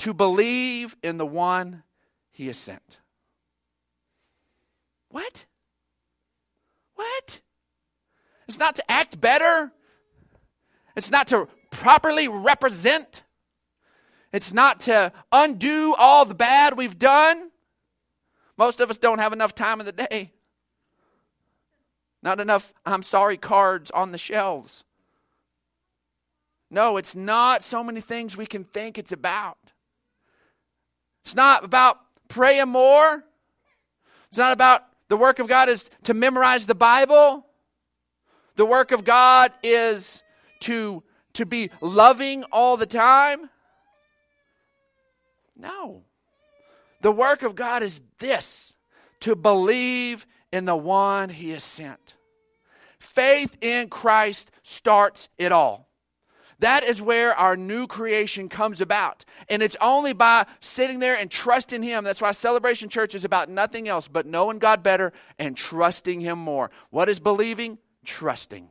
to 0.00 0.14
believe 0.14 0.96
in 1.02 1.18
the 1.18 1.26
one 1.26 1.82
he 2.30 2.46
has 2.46 2.56
sent. 2.56 3.00
What? 5.10 5.46
What? 6.94 7.40
It's 8.48 8.58
not 8.58 8.76
to 8.76 8.90
act 8.90 9.20
better. 9.20 9.72
It's 10.96 11.10
not 11.10 11.28
to 11.28 11.48
properly 11.70 12.28
represent. 12.28 13.22
It's 14.32 14.52
not 14.52 14.80
to 14.80 15.12
undo 15.32 15.94
all 15.98 16.24
the 16.24 16.34
bad 16.34 16.76
we've 16.76 16.98
done. 16.98 17.50
Most 18.56 18.80
of 18.80 18.90
us 18.90 18.98
don't 18.98 19.18
have 19.18 19.32
enough 19.32 19.54
time 19.54 19.80
in 19.80 19.86
the 19.86 19.92
day. 19.92 20.32
Not 22.22 22.40
enough 22.40 22.72
I'm 22.86 23.02
sorry 23.02 23.36
cards 23.36 23.90
on 23.90 24.12
the 24.12 24.18
shelves. 24.18 24.84
No, 26.70 26.96
it's 26.96 27.16
not 27.16 27.64
so 27.64 27.82
many 27.82 28.00
things 28.00 28.36
we 28.36 28.46
can 28.46 28.64
think 28.64 28.96
it's 28.96 29.12
about. 29.12 29.58
It's 31.22 31.34
not 31.34 31.64
about 31.64 31.98
praying 32.28 32.68
more. 32.68 33.24
It's 34.28 34.38
not 34.38 34.52
about 34.52 34.84
the 35.08 35.16
work 35.16 35.38
of 35.40 35.48
God 35.48 35.68
is 35.68 35.90
to 36.04 36.14
memorize 36.14 36.66
the 36.66 36.74
Bible. 36.74 37.44
The 38.56 38.64
work 38.64 38.92
of 38.92 39.04
God 39.04 39.52
is 39.62 40.22
to, 40.60 41.02
to 41.34 41.44
be 41.44 41.70
loving 41.80 42.44
all 42.44 42.76
the 42.76 42.86
time. 42.86 43.50
No. 45.56 46.02
The 47.02 47.12
work 47.12 47.42
of 47.42 47.54
God 47.54 47.82
is 47.82 48.00
this 48.18 48.74
to 49.20 49.34
believe 49.34 50.26
in 50.52 50.64
the 50.64 50.76
one 50.76 51.28
he 51.28 51.50
has 51.50 51.64
sent. 51.64 52.16
Faith 52.98 53.56
in 53.60 53.88
Christ 53.88 54.50
starts 54.62 55.28
it 55.38 55.52
all. 55.52 55.89
That 56.60 56.84
is 56.84 57.02
where 57.02 57.34
our 57.34 57.56
new 57.56 57.86
creation 57.86 58.48
comes 58.48 58.80
about. 58.80 59.24
And 59.48 59.62
it's 59.62 59.76
only 59.80 60.12
by 60.12 60.46
sitting 60.60 61.00
there 61.00 61.16
and 61.16 61.30
trusting 61.30 61.82
Him. 61.82 62.04
That's 62.04 62.22
why 62.22 62.30
Celebration 62.32 62.88
Church 62.88 63.14
is 63.14 63.24
about 63.24 63.48
nothing 63.48 63.88
else 63.88 64.08
but 64.08 64.26
knowing 64.26 64.58
God 64.58 64.82
better 64.82 65.12
and 65.38 65.56
trusting 65.56 66.20
Him 66.20 66.38
more. 66.38 66.70
What 66.90 67.08
is 67.08 67.18
believing? 67.18 67.78
Trusting. 68.04 68.70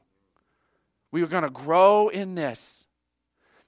We 1.12 1.24
are 1.24 1.28
going 1.28 1.44
to 1.44 1.50
grow 1.50 2.10
in 2.10 2.36
this 2.36 2.86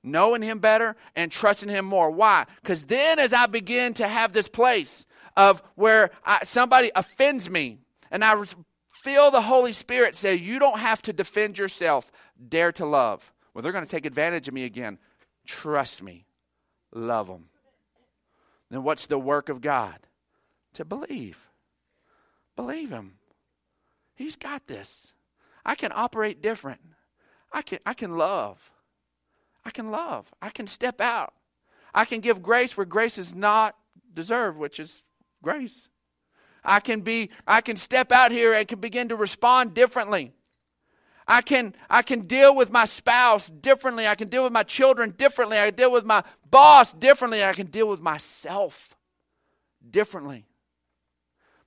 knowing 0.04 0.42
him 0.42 0.60
better 0.60 0.96
and 1.16 1.32
trusting 1.32 1.70
him 1.70 1.86
more. 1.86 2.10
Why? 2.10 2.46
Because 2.62 2.84
then, 2.84 3.20
as 3.20 3.34
I 3.34 3.46
begin 3.46 3.94
to 3.96 4.08
have 4.08 4.34
this 4.34 4.48
place 4.48 5.06
of 5.38 5.62
where 5.76 6.12
I, 6.26 6.44
somebody 6.44 6.92
offends 6.96 7.50
me, 7.50 7.80
and 8.10 8.24
I 8.24 8.44
feel 9.04 9.32
the 9.32 9.42
Holy 9.42 9.74
Spirit 9.74 10.16
say, 10.16 10.36
You 10.36 10.60
don't 10.60 10.80
have 10.80 11.02
to 11.04 11.14
defend 11.14 11.58
yourself, 11.58 12.12
dare 12.50 12.72
to 12.74 12.86
love. 12.86 13.32
Well, 13.54 13.62
they're 13.62 13.72
going 13.72 13.86
to 13.86 13.92
take 13.92 14.06
advantage 14.06 14.48
of 14.48 14.54
me 14.54 14.64
again. 14.64 14.98
Trust 15.46 16.02
me, 16.02 16.26
love 16.94 17.28
them. 17.28 17.46
Then 18.70 18.84
what's 18.84 19.06
the 19.06 19.20
work 19.20 19.50
of 19.50 19.62
God? 19.62 20.00
To 20.74 20.86
believe. 20.86 21.50
Believe 22.56 22.90
Him. 22.90 23.16
He's 24.16 24.36
got 24.36 24.68
this. 24.68 25.12
I 25.66 25.76
can 25.76 25.92
operate 25.94 26.42
different. 26.42 26.82
I 27.52 27.62
can, 27.62 27.80
I 27.86 27.94
can 27.94 28.18
love. 28.18 28.72
I 29.66 29.72
can 29.72 29.92
love. 29.92 30.34
I 30.42 30.50
can 30.50 30.68
step 30.68 31.02
out. 31.02 31.34
I 31.94 32.06
can 32.06 32.22
give 32.22 32.42
grace 32.42 32.78
where 32.78 32.86
grace 32.86 33.18
is 33.18 33.36
not 33.36 33.76
deserved, 34.14 34.58
which 34.58 34.80
is 34.80 35.04
grace. 35.44 35.90
I 36.64 36.80
can 36.80 37.02
be 37.02 37.30
I 37.48 37.62
can 37.62 37.76
step 37.76 38.12
out 38.12 38.32
here 38.32 38.54
and 38.54 38.68
can 38.68 38.80
begin 38.80 39.10
to 39.10 39.16
respond 39.16 39.74
differently. 39.74 40.34
I 41.28 41.42
can 41.42 41.76
I 41.90 42.02
can 42.02 42.22
deal 42.22 42.56
with 42.56 42.72
my 42.72 42.86
spouse 42.86 43.50
differently. 43.50 44.08
I 44.08 44.16
can 44.16 44.28
deal 44.28 44.44
with 44.44 44.54
my 44.54 44.64
children 44.64 45.12
differently. 45.12 45.60
I 45.60 45.66
can 45.68 45.76
deal 45.76 45.92
with 45.92 46.06
my 46.06 46.24
boss 46.50 46.94
differently. 46.94 47.44
I 47.44 47.54
can 47.54 47.68
deal 47.68 47.88
with 47.88 48.02
myself 48.02 48.96
differently. 49.90 50.46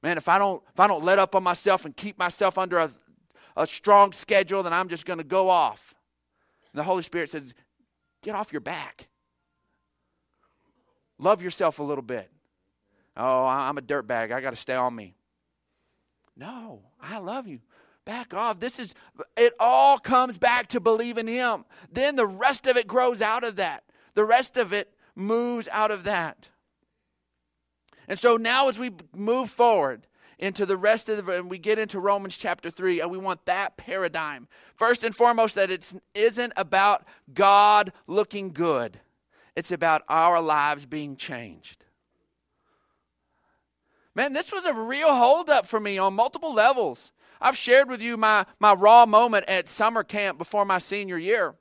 Man, 0.02 0.18
if 0.18 0.28
I 0.28 0.38
don't 0.38 0.62
if 0.72 0.80
I 0.80 0.86
don't 0.86 1.04
let 1.04 1.18
up 1.18 1.34
on 1.34 1.42
myself 1.42 1.84
and 1.84 1.96
keep 1.96 2.18
myself 2.18 2.58
under 2.58 2.78
a, 2.78 2.90
a 3.56 3.66
strong 3.66 4.12
schedule, 4.12 4.62
then 4.62 4.72
I'm 4.72 4.88
just 4.88 5.06
going 5.06 5.18
to 5.18 5.24
go 5.24 5.48
off. 5.48 5.94
And 6.72 6.78
the 6.78 6.84
Holy 6.84 7.02
Spirit 7.02 7.30
says, 7.30 7.54
Get 8.22 8.34
off 8.34 8.52
your 8.52 8.60
back. 8.60 9.08
Love 11.18 11.42
yourself 11.42 11.78
a 11.78 11.82
little 11.82 12.02
bit. 12.02 12.30
Oh, 13.16 13.46
I'm 13.46 13.78
a 13.78 13.82
dirtbag. 13.82 14.32
I 14.32 14.40
got 14.40 14.50
to 14.50 14.56
stay 14.56 14.74
on 14.74 14.94
me. 14.94 15.14
No, 16.36 16.82
I 17.00 17.18
love 17.18 17.46
you. 17.46 17.60
Back 18.04 18.34
off. 18.34 18.60
This 18.60 18.78
is, 18.78 18.94
it 19.36 19.54
all 19.58 19.98
comes 19.98 20.36
back 20.36 20.68
to 20.68 20.80
believe 20.80 21.16
in 21.16 21.26
Him. 21.26 21.64
Then 21.90 22.16
the 22.16 22.26
rest 22.26 22.66
of 22.66 22.76
it 22.76 22.86
grows 22.86 23.22
out 23.22 23.44
of 23.44 23.56
that. 23.56 23.84
The 24.14 24.24
rest 24.24 24.56
of 24.56 24.72
it 24.72 24.92
moves 25.14 25.68
out 25.72 25.90
of 25.90 26.04
that. 26.04 26.50
And 28.06 28.18
so 28.18 28.36
now, 28.36 28.68
as 28.68 28.78
we 28.78 28.90
move 29.14 29.50
forward, 29.50 30.06
into 30.38 30.66
the 30.66 30.76
rest 30.76 31.08
of 31.08 31.24
the 31.24 31.38
and 31.38 31.50
we 31.50 31.58
get 31.58 31.78
into 31.78 32.00
Romans 32.00 32.36
chapter 32.36 32.70
3 32.70 33.00
and 33.00 33.10
we 33.10 33.18
want 33.18 33.44
that 33.46 33.76
paradigm. 33.76 34.48
First 34.76 35.04
and 35.04 35.14
foremost 35.14 35.54
that 35.54 35.70
it 35.70 35.94
isn't 36.14 36.52
about 36.56 37.04
God 37.32 37.92
looking 38.06 38.50
good. 38.50 39.00
It's 39.56 39.70
about 39.70 40.02
our 40.08 40.40
lives 40.40 40.86
being 40.86 41.16
changed. 41.16 41.84
Man, 44.14 44.32
this 44.32 44.52
was 44.52 44.64
a 44.64 44.74
real 44.74 45.14
holdup 45.14 45.66
for 45.66 45.80
me 45.80 45.98
on 45.98 46.14
multiple 46.14 46.54
levels. 46.54 47.12
I've 47.44 47.58
shared 47.58 47.90
with 47.90 48.00
you 48.00 48.16
my, 48.16 48.46
my 48.58 48.72
raw 48.72 49.04
moment 49.04 49.44
at 49.48 49.68
summer 49.68 50.02
camp 50.02 50.38
before 50.38 50.64
my 50.64 50.78
senior 50.78 51.18
year. 51.18 51.54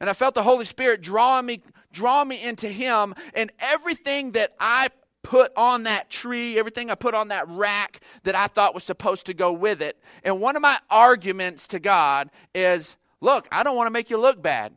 And 0.00 0.08
I 0.08 0.14
felt 0.14 0.34
the 0.34 0.42
Holy 0.42 0.64
Spirit 0.64 1.02
drawing 1.02 1.44
me, 1.44 1.60
drawing 1.92 2.28
me 2.28 2.42
into 2.42 2.68
Him, 2.68 3.14
and 3.34 3.52
everything 3.58 4.32
that 4.32 4.54
I 4.58 4.88
put 5.22 5.52
on 5.56 5.82
that 5.82 6.08
tree, 6.08 6.58
everything 6.58 6.90
I 6.90 6.94
put 6.94 7.14
on 7.14 7.28
that 7.28 7.46
rack 7.48 8.00
that 8.22 8.34
I 8.34 8.46
thought 8.46 8.72
was 8.72 8.82
supposed 8.82 9.26
to 9.26 9.34
go 9.34 9.52
with 9.52 9.82
it. 9.82 10.00
And 10.24 10.40
one 10.40 10.56
of 10.56 10.62
my 10.62 10.78
arguments 10.88 11.68
to 11.68 11.80
God 11.80 12.30
is 12.54 12.96
look, 13.20 13.46
I 13.52 13.64
don't 13.64 13.76
want 13.76 13.88
to 13.88 13.92
make 13.92 14.08
you 14.08 14.16
look 14.16 14.40
bad. 14.40 14.72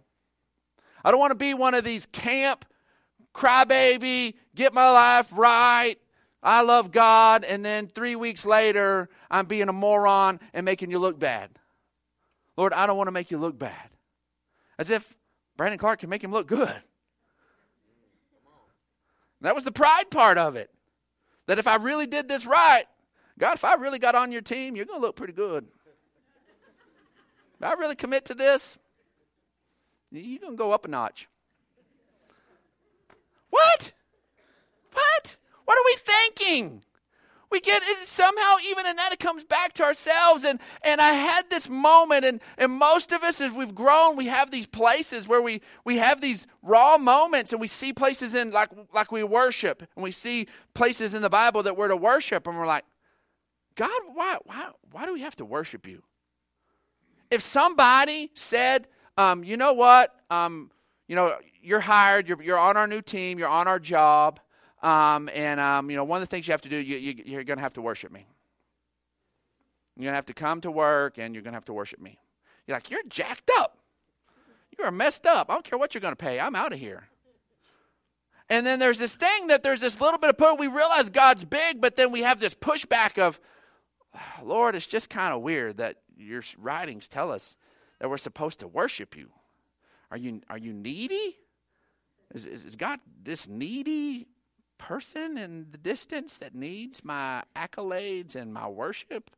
I 1.06 1.12
don't 1.12 1.22
want 1.22 1.32
to 1.32 1.36
be 1.36 1.54
one 1.54 1.74
of 1.74 1.86
these 1.86 2.06
camp 2.08 2.66
crybaby, 3.34 4.34
get 4.56 4.74
my 4.74 4.92
life 4.92 5.32
right. 5.34 5.98
I 6.44 6.62
love 6.62 6.92
God, 6.92 7.44
and 7.44 7.64
then 7.64 7.88
three 7.88 8.16
weeks 8.16 8.46
later, 8.46 9.10
I'm 9.30 9.46
being 9.46 9.70
a 9.70 9.74
moron 9.74 10.40
and 10.54 10.66
making 10.66 10.90
you 10.90 10.98
look 10.98 11.20
bad. 11.20 11.52
Lord, 12.58 12.74
I 12.74 12.88
don't 12.88 12.98
want 12.98 13.08
to 13.08 13.12
make 13.12 13.30
you 13.30 13.38
look 13.38 13.58
bad. 13.58 13.90
As 14.80 14.90
if 14.90 15.16
Brandon 15.56 15.78
Clark 15.78 16.00
can 16.00 16.10
make 16.10 16.24
him 16.24 16.32
look 16.32 16.48
good. 16.48 16.76
That 19.42 19.54
was 19.56 19.64
the 19.64 19.72
pride 19.72 20.10
part 20.10 20.38
of 20.38 20.56
it. 20.56 20.72
That 21.46 21.60
if 21.60 21.68
I 21.68 21.76
really 21.76 22.08
did 22.08 22.28
this 22.28 22.46
right, 22.46 22.86
God, 23.38 23.56
if 23.56 23.64
I 23.64 23.76
really 23.76 24.00
got 24.00 24.16
on 24.16 24.32
your 24.32 24.42
team, 24.42 24.76
you're 24.76 24.86
going 24.86 25.00
to 25.00 25.06
look 25.06 25.16
pretty 25.16 25.34
good. 25.34 25.68
If 27.60 27.64
I 27.64 27.74
really 27.74 27.96
commit 27.96 28.26
to 28.26 28.34
this, 28.34 28.78
you're 30.12 30.40
going 30.40 30.54
to 30.54 30.58
go 30.58 30.72
up 30.72 30.86
a 30.86 30.88
notch. 30.88 31.28
What? 33.50 33.92
What? 34.94 35.38
We 37.52 37.60
get 37.60 37.84
it 37.84 38.08
somehow 38.08 38.56
even 38.70 38.86
in 38.86 38.96
that 38.96 39.12
it 39.12 39.20
comes 39.20 39.44
back 39.44 39.74
to 39.74 39.84
ourselves. 39.84 40.46
And 40.46 40.60
and 40.84 41.02
i 41.02 41.12
had 41.12 41.50
this 41.50 41.68
moment 41.68 42.24
and 42.24 42.40
and 42.58 42.72
most 42.72 43.12
of 43.12 43.24
us 43.24 43.42
as 43.42 43.52
we've 43.52 43.76
grown 43.76 44.16
we 44.16 44.28
have 44.28 44.52
these 44.52 44.68
places 44.68 45.28
where 45.28 45.42
we 45.42 45.62
we 45.84 45.98
have 45.98 46.22
these 46.22 46.48
raw 46.62 46.98
moments 46.98 47.52
and 47.52 47.60
we 47.60 47.68
see 47.68 47.92
places 47.92 48.36
in 48.36 48.52
like 48.52 48.70
like 48.94 49.12
we 49.12 49.24
worship 49.24 49.84
and 49.96 50.04
we 50.04 50.12
see 50.12 50.48
places 50.74 51.14
in 51.14 51.22
the 51.22 51.30
bible 51.30 51.64
that 51.64 51.76
we're 51.76 51.88
to 51.90 51.96
worship 51.96 52.48
and 52.48 52.58
we're 52.58 52.66
like 52.66 52.86
god 53.76 54.02
why 54.14 54.38
why 54.46 54.70
why 54.92 55.06
do 55.06 55.14
we 55.14 55.22
have 55.22 55.36
to 55.36 55.46
worship 55.46 55.88
you? 55.88 56.04
If 57.30 57.42
somebody 57.42 58.32
said 58.34 58.88
um, 59.18 59.44
you 59.44 59.58
know 59.58 59.74
what? 59.74 60.16
Um, 60.30 60.72
you 61.08 61.16
know 61.16 61.36
you're 61.62 61.82
hired 61.82 62.28
you're, 62.30 62.42
you're 62.42 62.58
on 62.58 62.78
our 62.78 62.88
new 62.88 63.02
team 63.02 63.38
you're 63.38 63.50
on 63.50 63.68
our 63.68 63.80
job 63.80 64.40
um, 64.82 65.30
and, 65.34 65.60
um, 65.60 65.90
you 65.90 65.96
know, 65.96 66.04
one 66.04 66.22
of 66.22 66.28
the 66.28 66.32
things 66.32 66.48
you 66.48 66.52
have 66.52 66.62
to 66.62 66.70
do, 66.70 66.78
you, 66.78 66.98
you, 66.98 67.24
you're 67.26 67.44
going 67.44 67.58
to 67.58 67.64
have 67.64 67.74
to 67.74 67.82
worship 67.82 68.12
me. 68.12 68.26
You're 69.96 70.06
going 70.06 70.14
to 70.14 70.18
have 70.18 70.26
to 70.28 70.34
come 70.34 70.62
to 70.62 70.72
work 70.72 71.18
and 71.18 71.36
you're 71.36 71.44
going 71.44 71.54
to 71.54 71.58
have 71.58 71.66
to 71.66 71.74
worship 71.74 72.00
me. 72.00 72.20
You're 72.66 72.78
like, 72.78 72.90
you're 72.90 73.04
jacked 73.08 73.52
up. 73.60 73.78
You 74.78 74.86
are 74.86 74.92
messed 74.92 75.26
up. 75.26 75.50
I 75.50 75.54
don't 75.54 75.66
care 75.66 75.78
what 75.78 75.94
you're 75.94 76.02
going 76.02 76.14
to 76.14 76.16
pay. 76.16 76.40
I'm 76.40 76.56
out 76.56 76.74
of 76.74 76.80
here. 76.80 77.04
And 78.50 78.66
then 78.66 78.80
there's 78.80 79.00
this 79.00 79.16
thing 79.16 79.48
that 79.48 79.64
there's 79.64 79.80
this 79.80 80.02
little 80.02 80.20
bit 80.20 80.30
of 80.30 80.38
put. 80.38 80.60
We 80.60 80.68
realize 80.68 81.10
God's 81.10 81.46
big, 81.46 81.80
but 81.80 81.96
then 81.96 82.12
we 82.12 82.22
have 82.22 82.40
this 82.40 82.56
pushback 82.56 83.18
of, 83.18 83.40
Lord, 84.44 84.76
it's 84.76 84.88
just 84.88 85.10
kind 85.10 85.34
of 85.34 85.42
weird 85.42 85.78
that 85.78 85.98
your 86.18 86.44
writings 86.58 87.08
tell 87.08 87.32
us 87.32 87.56
that 88.00 88.10
we're 88.10 88.18
supposed 88.18 88.60
to 88.60 88.68
worship 88.68 89.16
you. 89.16 89.30
Are 90.10 90.18
you 90.18 90.42
are 90.50 90.58
you 90.58 90.74
needy? 90.74 91.38
Is, 92.34 92.46
is 92.46 92.76
God 92.76 93.00
this 93.24 93.48
needy 93.48 94.28
person 94.82 95.38
in 95.38 95.68
the 95.72 95.78
distance 95.78 96.38
that 96.38 96.56
needs 96.56 97.06
my 97.06 97.44
accolades 97.56 98.36
and 98.36 98.52
my 98.54 98.68
worship? 98.68 99.30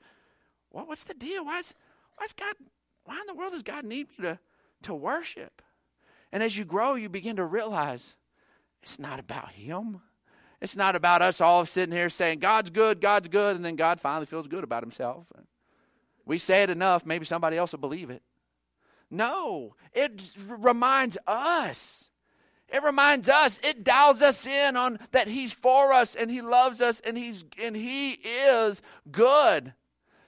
What, 0.69 0.88
what's 0.88 1.03
the 1.03 1.13
deal? 1.13 1.45
Why 1.45 1.59
is, 1.59 1.73
God, 2.35 2.55
why 3.03 3.19
in 3.19 3.27
the 3.27 3.35
world 3.35 3.51
does 3.51 3.62
God 3.62 3.83
need 3.83 4.07
me 4.17 4.23
to, 4.23 4.39
to 4.83 4.93
worship? 4.93 5.62
And 6.31 6.41
as 6.41 6.57
you 6.57 6.63
grow, 6.63 6.95
you 6.95 7.09
begin 7.09 7.35
to 7.35 7.45
realize 7.45 8.15
it's 8.81 9.00
not 9.00 9.19
about 9.19 9.51
Him. 9.51 10.01
It's 10.62 10.77
not 10.77 10.95
about 10.95 11.21
us 11.21 11.41
all 11.41 11.65
sitting 11.65 11.93
here 11.93 12.09
saying, 12.09 12.39
God's 12.39 12.69
good, 12.69 13.01
God's 13.01 13.27
good, 13.27 13.57
and 13.57 13.65
then 13.65 13.75
God 13.75 14.00
finally 14.00 14.25
feels 14.25 14.47
good 14.47 14.63
about 14.63 14.81
Himself. 14.81 15.25
We 16.25 16.38
say 16.38 16.63
it 16.63 16.69
enough, 16.69 17.05
maybe 17.05 17.25
somebody 17.25 17.57
else 17.57 17.73
will 17.73 17.79
believe 17.79 18.09
it. 18.09 18.23
No, 19.12 19.75
it 19.91 20.21
reminds 20.47 21.17
us. 21.27 22.09
It 22.73 22.81
reminds 22.81 23.29
us, 23.29 23.59
it 23.61 23.83
dials 23.83 24.23
us 24.23 24.47
in 24.47 24.75
on 24.75 24.97
that 25.11 25.27
He's 25.27 25.53
for 25.53 25.93
us 25.93 26.15
and 26.15 26.31
He 26.31 26.41
loves 26.41 26.81
us 26.81 26.99
and 27.01 27.15
He's 27.15 27.45
and 27.61 27.75
He 27.75 28.13
is 28.13 28.81
good. 29.11 29.73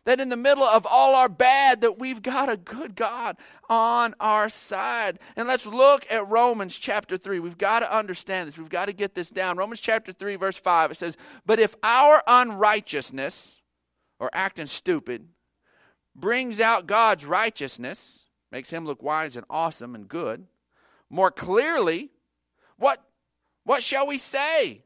That 0.05 0.19
in 0.19 0.29
the 0.29 0.37
middle 0.37 0.63
of 0.63 0.85
all 0.85 1.15
our 1.15 1.27
bad 1.27 1.81
that 1.81 1.97
we've 1.97 2.21
got 2.21 2.47
a 2.47 2.55
good 2.55 2.95
god 2.95 3.37
on 3.67 4.13
our 4.19 4.47
side. 4.49 5.17
And 5.35 5.47
let's 5.47 5.65
look 5.65 6.05
at 6.11 6.29
romans 6.29 6.77
chapter 6.77 7.17
3 7.17 7.39
we've 7.39 7.57
got 7.57 7.79
to 7.79 7.91
understand 7.91 8.47
this. 8.47 8.59
We've 8.59 8.69
got 8.69 8.85
to 8.85 8.93
get 8.93 9.15
this 9.15 9.31
down. 9.31 9.57
Romans 9.57 9.79
chapter 9.79 10.11
3 10.11 10.35
verse 10.35 10.57
5 10.59 10.91
it 10.91 10.95
says 10.95 11.17
but 11.47 11.59
if 11.59 11.75
our 11.81 12.21
unrighteousness 12.27 13.59
or 14.19 14.29
acting 14.33 14.67
stupid 14.67 15.29
brings 16.15 16.59
out 16.59 16.85
god's 16.85 17.25
righteousness 17.25 18.25
makes 18.51 18.69
him 18.69 18.85
look 18.85 19.01
wise 19.01 19.35
and 19.35 19.47
awesome 19.49 19.95
and 19.95 20.07
good 20.07 20.45
more 21.09 21.31
clearly 21.31 22.11
what 22.77 23.03
what 23.63 23.82
shall 23.82 24.08
we 24.08 24.17
say 24.17 24.84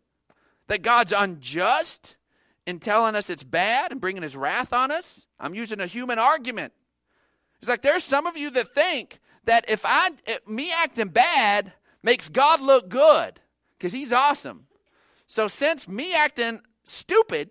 that 0.68 0.82
god's 0.82 1.12
unjust 1.12 2.16
in 2.70 2.78
telling 2.78 3.16
us 3.16 3.32
it's 3.32 3.44
bad 3.44 3.92
and 3.92 4.00
bringing 4.00 4.22
his 4.22 4.36
wrath 4.36 4.74
on 4.74 4.92
us. 4.92 5.26
I'm 5.40 5.56
using 5.56 5.80
a 5.80 5.88
human 5.88 6.20
argument. 6.20 6.72
It's 7.60 7.68
like 7.68 7.82
there's 7.82 8.04
some 8.04 8.28
of 8.28 8.38
you 8.38 8.52
that 8.52 8.76
think 8.76 9.20
that 9.46 9.66
if 9.68 9.82
I 9.84 10.12
if 10.28 10.48
me 10.48 10.72
acting 10.72 11.08
bad 11.08 11.74
makes 12.04 12.30
God 12.30 12.62
look 12.62 12.88
good 12.88 13.42
because 13.76 13.92
he's 13.92 14.14
awesome. 14.14 14.68
So 15.26 15.48
since 15.48 15.88
me 15.88 16.14
acting 16.14 16.62
stupid 16.84 17.50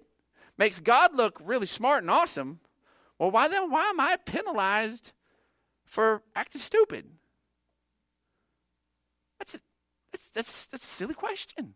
makes 0.56 0.78
God 0.78 1.16
look 1.16 1.40
really 1.44 1.66
smart 1.66 2.04
and 2.04 2.10
awesome, 2.12 2.60
well 3.18 3.32
why 3.32 3.48
then 3.48 3.72
why 3.72 3.88
am 3.88 3.98
I 3.98 4.16
penalized 4.24 5.10
for 5.84 6.22
acting 6.36 6.60
stupid? 6.60 7.06
That's 9.40 9.58
that's 10.38 10.66
that's 10.66 10.84
a 10.84 10.88
silly 10.88 11.14
question. 11.14 11.74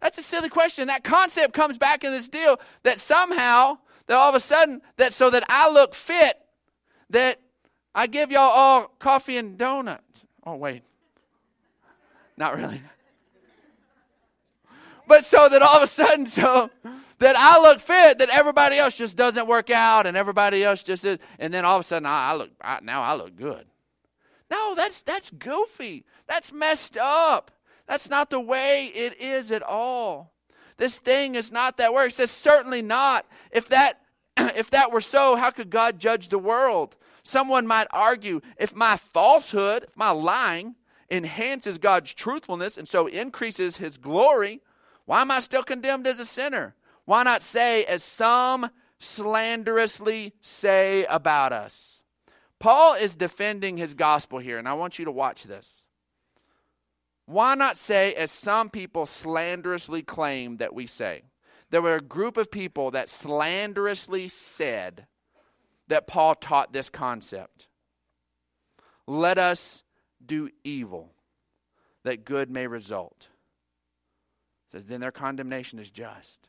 That's 0.00 0.16
a 0.16 0.22
silly 0.22 0.48
question. 0.48 0.86
That 0.86 1.02
concept 1.02 1.54
comes 1.54 1.76
back 1.76 2.04
in 2.04 2.12
this 2.12 2.28
deal 2.28 2.60
that 2.84 3.00
somehow, 3.00 3.78
that 4.06 4.16
all 4.16 4.28
of 4.28 4.36
a 4.36 4.40
sudden, 4.40 4.80
that 4.96 5.12
so 5.12 5.28
that 5.30 5.42
I 5.48 5.68
look 5.68 5.92
fit, 5.92 6.38
that 7.10 7.40
I 7.96 8.06
give 8.06 8.30
y'all 8.30 8.42
all 8.42 8.94
coffee 9.00 9.36
and 9.36 9.58
donuts. 9.58 10.24
Oh, 10.46 10.54
wait. 10.54 10.84
Not 12.36 12.54
really. 12.54 12.80
But 15.08 15.24
so 15.24 15.48
that 15.48 15.60
all 15.60 15.78
of 15.78 15.82
a 15.82 15.88
sudden, 15.88 16.26
so 16.26 16.70
that 17.18 17.34
I 17.34 17.60
look 17.60 17.80
fit, 17.80 18.18
that 18.18 18.28
everybody 18.30 18.76
else 18.76 18.94
just 18.94 19.16
doesn't 19.16 19.48
work 19.48 19.68
out, 19.68 20.06
and 20.06 20.16
everybody 20.16 20.62
else 20.62 20.84
just 20.84 21.04
is, 21.04 21.18
and 21.40 21.52
then 21.52 21.64
all 21.64 21.74
of 21.74 21.80
a 21.80 21.82
sudden 21.82 22.06
I, 22.06 22.30
I 22.30 22.34
look 22.34 22.50
I, 22.60 22.78
now 22.82 23.02
I 23.02 23.14
look 23.14 23.34
good. 23.34 23.66
No, 24.50 24.74
that's 24.74 25.02
that's 25.02 25.30
goofy. 25.30 26.04
That's 26.26 26.52
messed 26.52 26.96
up. 26.96 27.50
That's 27.86 28.08
not 28.08 28.30
the 28.30 28.40
way 28.40 28.86
it 28.94 29.20
is 29.20 29.50
at 29.50 29.62
all. 29.62 30.32
This 30.76 30.98
thing 30.98 31.34
is 31.34 31.50
not 31.50 31.76
that 31.76 31.92
way. 31.92 32.06
It 32.06 32.12
says 32.12 32.30
certainly 32.30 32.82
not. 32.82 33.26
If 33.50 33.68
that 33.68 34.00
if 34.36 34.70
that 34.70 34.92
were 34.92 35.00
so, 35.00 35.36
how 35.36 35.50
could 35.50 35.70
God 35.70 35.98
judge 35.98 36.28
the 36.28 36.38
world? 36.38 36.96
Someone 37.22 37.66
might 37.66 37.88
argue 37.90 38.40
if 38.56 38.74
my 38.74 38.96
falsehood, 38.96 39.84
if 39.84 39.96
my 39.96 40.10
lying 40.10 40.76
enhances 41.10 41.78
God's 41.78 42.14
truthfulness 42.14 42.76
and 42.76 42.88
so 42.88 43.06
increases 43.06 43.78
his 43.78 43.98
glory, 43.98 44.60
why 45.04 45.22
am 45.22 45.30
I 45.30 45.40
still 45.40 45.62
condemned 45.62 46.06
as 46.06 46.18
a 46.18 46.26
sinner? 46.26 46.74
Why 47.04 47.22
not 47.22 47.42
say, 47.42 47.84
as 47.84 48.02
some 48.02 48.70
slanderously 48.98 50.34
say 50.40 51.04
about 51.06 51.52
us? 51.52 51.97
Paul 52.60 52.94
is 52.94 53.14
defending 53.14 53.76
his 53.76 53.94
gospel 53.94 54.38
here, 54.38 54.58
and 54.58 54.68
I 54.68 54.74
want 54.74 54.98
you 54.98 55.04
to 55.04 55.12
watch 55.12 55.44
this. 55.44 55.82
Why 57.26 57.54
not 57.54 57.76
say, 57.76 58.14
as 58.14 58.30
some 58.30 58.70
people 58.70 59.06
slanderously 59.06 60.02
claim 60.02 60.56
that 60.56 60.74
we 60.74 60.86
say? 60.86 61.22
There 61.70 61.82
were 61.82 61.96
a 61.96 62.00
group 62.00 62.36
of 62.36 62.50
people 62.50 62.90
that 62.92 63.10
slanderously 63.10 64.28
said 64.28 65.06
that 65.88 66.06
Paul 66.06 66.34
taught 66.34 66.72
this 66.72 66.88
concept. 66.88 67.68
Let 69.06 69.38
us 69.38 69.84
do 70.24 70.50
evil, 70.64 71.12
that 72.04 72.24
good 72.24 72.50
may 72.50 72.66
result. 72.66 73.28
Says, 74.72 74.84
then 74.84 75.00
their 75.00 75.12
condemnation 75.12 75.78
is 75.78 75.90
just. 75.90 76.48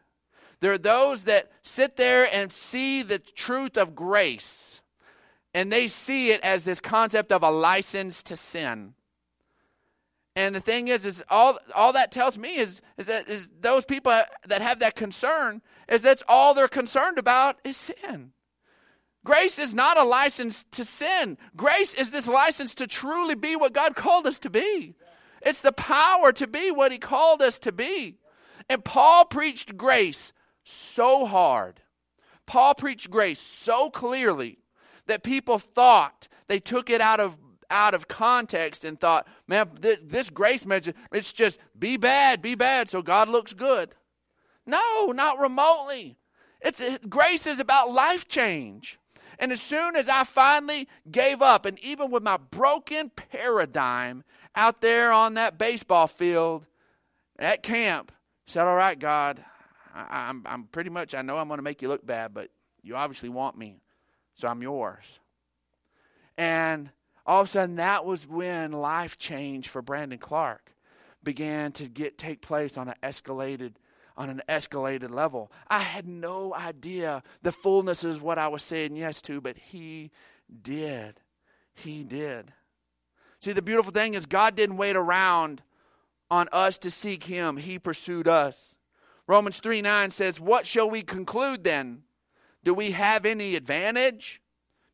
There 0.60 0.74
are 0.74 0.78
those 0.78 1.24
that 1.24 1.52
sit 1.62 1.96
there 1.96 2.28
and 2.34 2.52
see 2.52 3.02
the 3.02 3.20
truth 3.20 3.78
of 3.78 3.96
grace, 3.96 4.44
and 5.54 5.72
they 5.72 5.88
see 5.88 6.32
it 6.32 6.42
as 6.42 6.64
this 6.64 6.80
concept 6.80 7.32
of 7.32 7.44
a 7.44 7.50
license 7.50 8.24
to 8.24 8.36
sin. 8.36 8.94
And 10.36 10.56
the 10.56 10.62
thing 10.62 10.88
is, 10.88 11.06
is 11.06 11.24
all 11.30 11.58
all 11.76 11.94
that 11.94 12.12
tells 12.12 12.38
me 12.38 12.58
is 12.58 12.82
is 12.98 13.08
that 13.08 13.28
is 13.28 13.50
those 13.60 13.86
people 13.86 14.12
that 14.48 14.62
have 14.62 14.80
that 14.80 14.96
concern 14.96 15.62
is 15.88 16.02
that's 16.02 16.24
all 16.28 16.54
they're 16.54 16.68
concerned 16.68 17.18
about 17.18 17.58
is 17.64 17.76
sin. 17.76 18.32
Grace 19.26 19.60
is 19.60 19.74
not 19.74 19.98
a 19.98 20.04
license 20.04 20.66
to 20.72 20.86
sin. 20.86 21.38
Grace 21.58 21.94
is 21.94 22.12
this 22.12 22.28
license 22.28 22.74
to 22.76 22.88
truly 22.88 23.36
be 23.36 23.56
what 23.56 23.74
God 23.74 23.96
called 23.96 24.28
us 24.28 24.40
to 24.40 24.50
be. 24.50 24.96
It's 25.42 25.62
the 25.62 25.74
power 25.74 26.32
to 26.34 26.48
be 26.48 26.72
what 26.72 26.92
He 26.92 27.00
called 27.00 27.42
us 27.42 27.60
to 27.60 27.72
be. 27.72 28.18
And 28.70 28.86
Paul 28.86 29.26
preached 29.26 29.78
grace 29.78 30.32
so 30.64 31.26
hard. 31.26 31.82
Paul 32.46 32.76
preached 32.76 33.10
grace 33.10 33.40
so 33.40 33.90
clearly 33.90 34.60
that 35.10 35.24
people 35.24 35.60
thought 35.60 36.28
they 36.48 36.60
took 36.60 36.90
it 36.90 37.02
out 37.02 37.20
of 37.20 37.38
out 37.70 37.94
of 37.94 38.08
context 38.08 38.84
and 38.84 39.00
thought, 39.00 39.28
man, 39.48 39.70
th- 39.80 40.00
this 40.04 40.32
grace 40.32 40.66
message, 40.66 40.96
it's 41.12 41.32
just 41.32 41.60
be 41.78 41.98
bad, 41.98 42.42
be 42.42 42.56
bad, 42.56 42.90
so 42.90 43.04
God 43.04 43.30
looks 43.30 43.54
good. 43.54 43.94
No, 44.66 45.12
not 45.14 45.38
remotely. 45.38 46.18
It's 46.62 46.82
it, 46.82 47.10
grace 47.10 47.46
is 47.46 47.60
about 47.60 47.92
life 47.92 48.28
change. 48.28 49.00
And 49.38 49.52
as 49.52 49.62
soon 49.62 49.96
as 49.96 50.10
I 50.10 50.26
finally 50.26 50.88
gave 51.10 51.42
up, 51.42 51.66
and 51.66 51.80
even 51.80 52.12
with 52.12 52.24
my 52.24 52.38
broken 52.38 53.10
paradigm 53.10 54.24
out 54.56 54.82
there 54.82 55.12
on 55.14 55.36
that 55.36 55.58
baseball 55.58 56.08
field 56.08 56.66
at 57.38 57.64
camp, 57.64 58.12
said, 58.48 58.68
All 58.68 58.76
right, 58.76 59.00
God, 59.00 59.44
I, 59.94 60.28
I'm, 60.30 60.44
I'm 60.46 60.64
pretty 60.66 60.90
much, 60.90 61.16
I 61.16 61.22
know 61.22 61.38
I'm 61.38 61.48
going 61.48 61.60
to 61.60 61.64
make 61.64 61.82
you 61.82 61.88
look 61.88 62.06
bad, 62.06 62.34
but 62.34 62.50
you 62.84 62.96
obviously 62.96 63.30
want 63.30 63.58
me, 63.58 63.80
so 64.40 64.48
I'm 64.48 64.62
yours. 64.62 65.20
And 66.38 66.92
all 67.26 67.42
of 67.42 67.48
a 67.48 67.52
sudden 67.52 67.76
that 67.76 68.06
was 68.06 68.26
when 68.26 68.72
life 68.72 69.18
change 69.18 69.68
for 69.68 69.82
Brandon 69.82 70.18
Clark 70.18 70.74
began 71.22 71.74
to 71.74 71.88
get 71.88 72.18
take 72.18 72.42
place 72.42 72.78
on 72.78 72.88
an 72.88 72.96
escalated 73.04 73.74
on 74.16 74.30
an 74.30 74.42
escalated 74.50 75.12
level. 75.12 75.52
I 75.68 75.80
had 75.80 76.08
no 76.08 76.54
idea 76.54 77.24
the 77.42 77.52
fullness 77.52 78.04
is 78.04 78.20
what 78.20 78.38
I 78.38 78.48
was 78.48 78.64
saying 78.64 78.96
yes 78.96 79.22
to, 79.24 79.40
but 79.40 79.58
he 79.58 80.12
did. 80.62 81.20
He 81.74 82.04
did. 82.04 82.54
See, 83.40 83.54
the 83.54 83.62
beautiful 83.62 83.94
thing 83.94 84.14
is 84.14 84.26
God 84.26 84.56
didn't 84.56 84.78
wait 84.78 84.96
around 84.96 85.62
on 86.32 86.48
us 86.52 86.78
to 86.80 86.92
seek 86.92 87.24
him. 87.26 87.58
He 87.58 87.80
pursued 87.80 88.28
us. 88.28 88.78
Romans 89.28 89.60
3 89.60 89.82
9 89.82 90.12
says, 90.12 90.40
What 90.40 90.66
shall 90.66 90.90
we 90.90 91.02
conclude 91.02 91.64
then? 91.64 92.04
Do 92.70 92.76
we 92.76 92.92
have 92.92 93.26
any 93.26 93.56
advantage? 93.56 94.44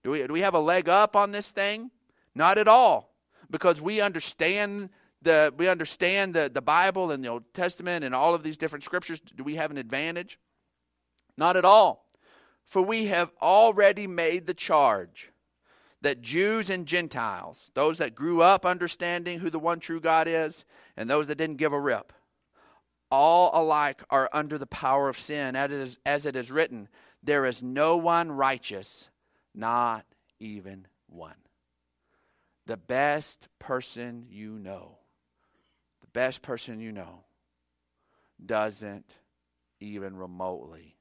Do 0.01 0.11
we, 0.11 0.25
do 0.25 0.31
we 0.31 0.39
have 0.39 0.53
a 0.53 0.61
leg 0.61 0.87
up 0.87 1.13
on 1.13 1.31
this 1.31 1.51
thing? 1.51 1.91
Not 2.33 2.57
at 2.57 2.69
all. 2.69 3.13
Because 3.51 3.81
we 3.81 3.99
understand 3.99 4.91
the 5.21 5.53
we 5.57 5.67
understand 5.67 6.33
the, 6.33 6.49
the 6.49 6.61
Bible 6.61 7.11
and 7.11 7.21
the 7.21 7.27
Old 7.27 7.53
Testament 7.53 8.05
and 8.05 8.15
all 8.15 8.33
of 8.33 8.43
these 8.43 8.57
different 8.57 8.85
scriptures. 8.85 9.19
Do 9.19 9.43
we 9.43 9.55
have 9.55 9.71
an 9.71 9.77
advantage? 9.77 10.39
Not 11.35 11.57
at 11.57 11.65
all. 11.65 12.05
For 12.63 12.81
we 12.81 13.07
have 13.07 13.33
already 13.41 14.07
made 14.07 14.47
the 14.47 14.53
charge 14.53 15.33
that 16.01 16.21
Jews 16.21 16.69
and 16.69 16.85
Gentiles, 16.85 17.71
those 17.73 17.97
that 17.97 18.15
grew 18.15 18.41
up 18.41 18.65
understanding 18.65 19.39
who 19.39 19.49
the 19.49 19.59
one 19.59 19.81
true 19.81 19.99
God 19.99 20.29
is, 20.29 20.63
and 20.95 21.09
those 21.09 21.27
that 21.27 21.37
didn't 21.37 21.57
give 21.57 21.73
a 21.73 21.79
rip, 21.79 22.13
all 23.11 23.51
alike 23.53 24.01
are 24.09 24.29
under 24.31 24.57
the 24.57 24.65
power 24.65 25.09
of 25.09 25.19
sin, 25.19 25.57
as 25.57 25.71
it 25.71 25.77
is 25.77 25.99
as 26.05 26.25
it 26.25 26.37
is 26.37 26.49
written, 26.49 26.87
There 27.25 27.45
is 27.45 27.61
no 27.61 27.97
one 27.97 28.31
righteous, 28.31 29.09
not 29.53 30.05
even 30.39 30.87
one 31.07 31.35
the 32.65 32.77
best 32.77 33.47
person 33.59 34.25
you 34.29 34.57
know, 34.57 34.97
the 36.01 36.07
best 36.07 36.41
person 36.41 36.79
you 36.79 36.91
know 36.91 37.23
doesn't 38.43 39.15
even 39.79 40.17
remotely 40.17 40.95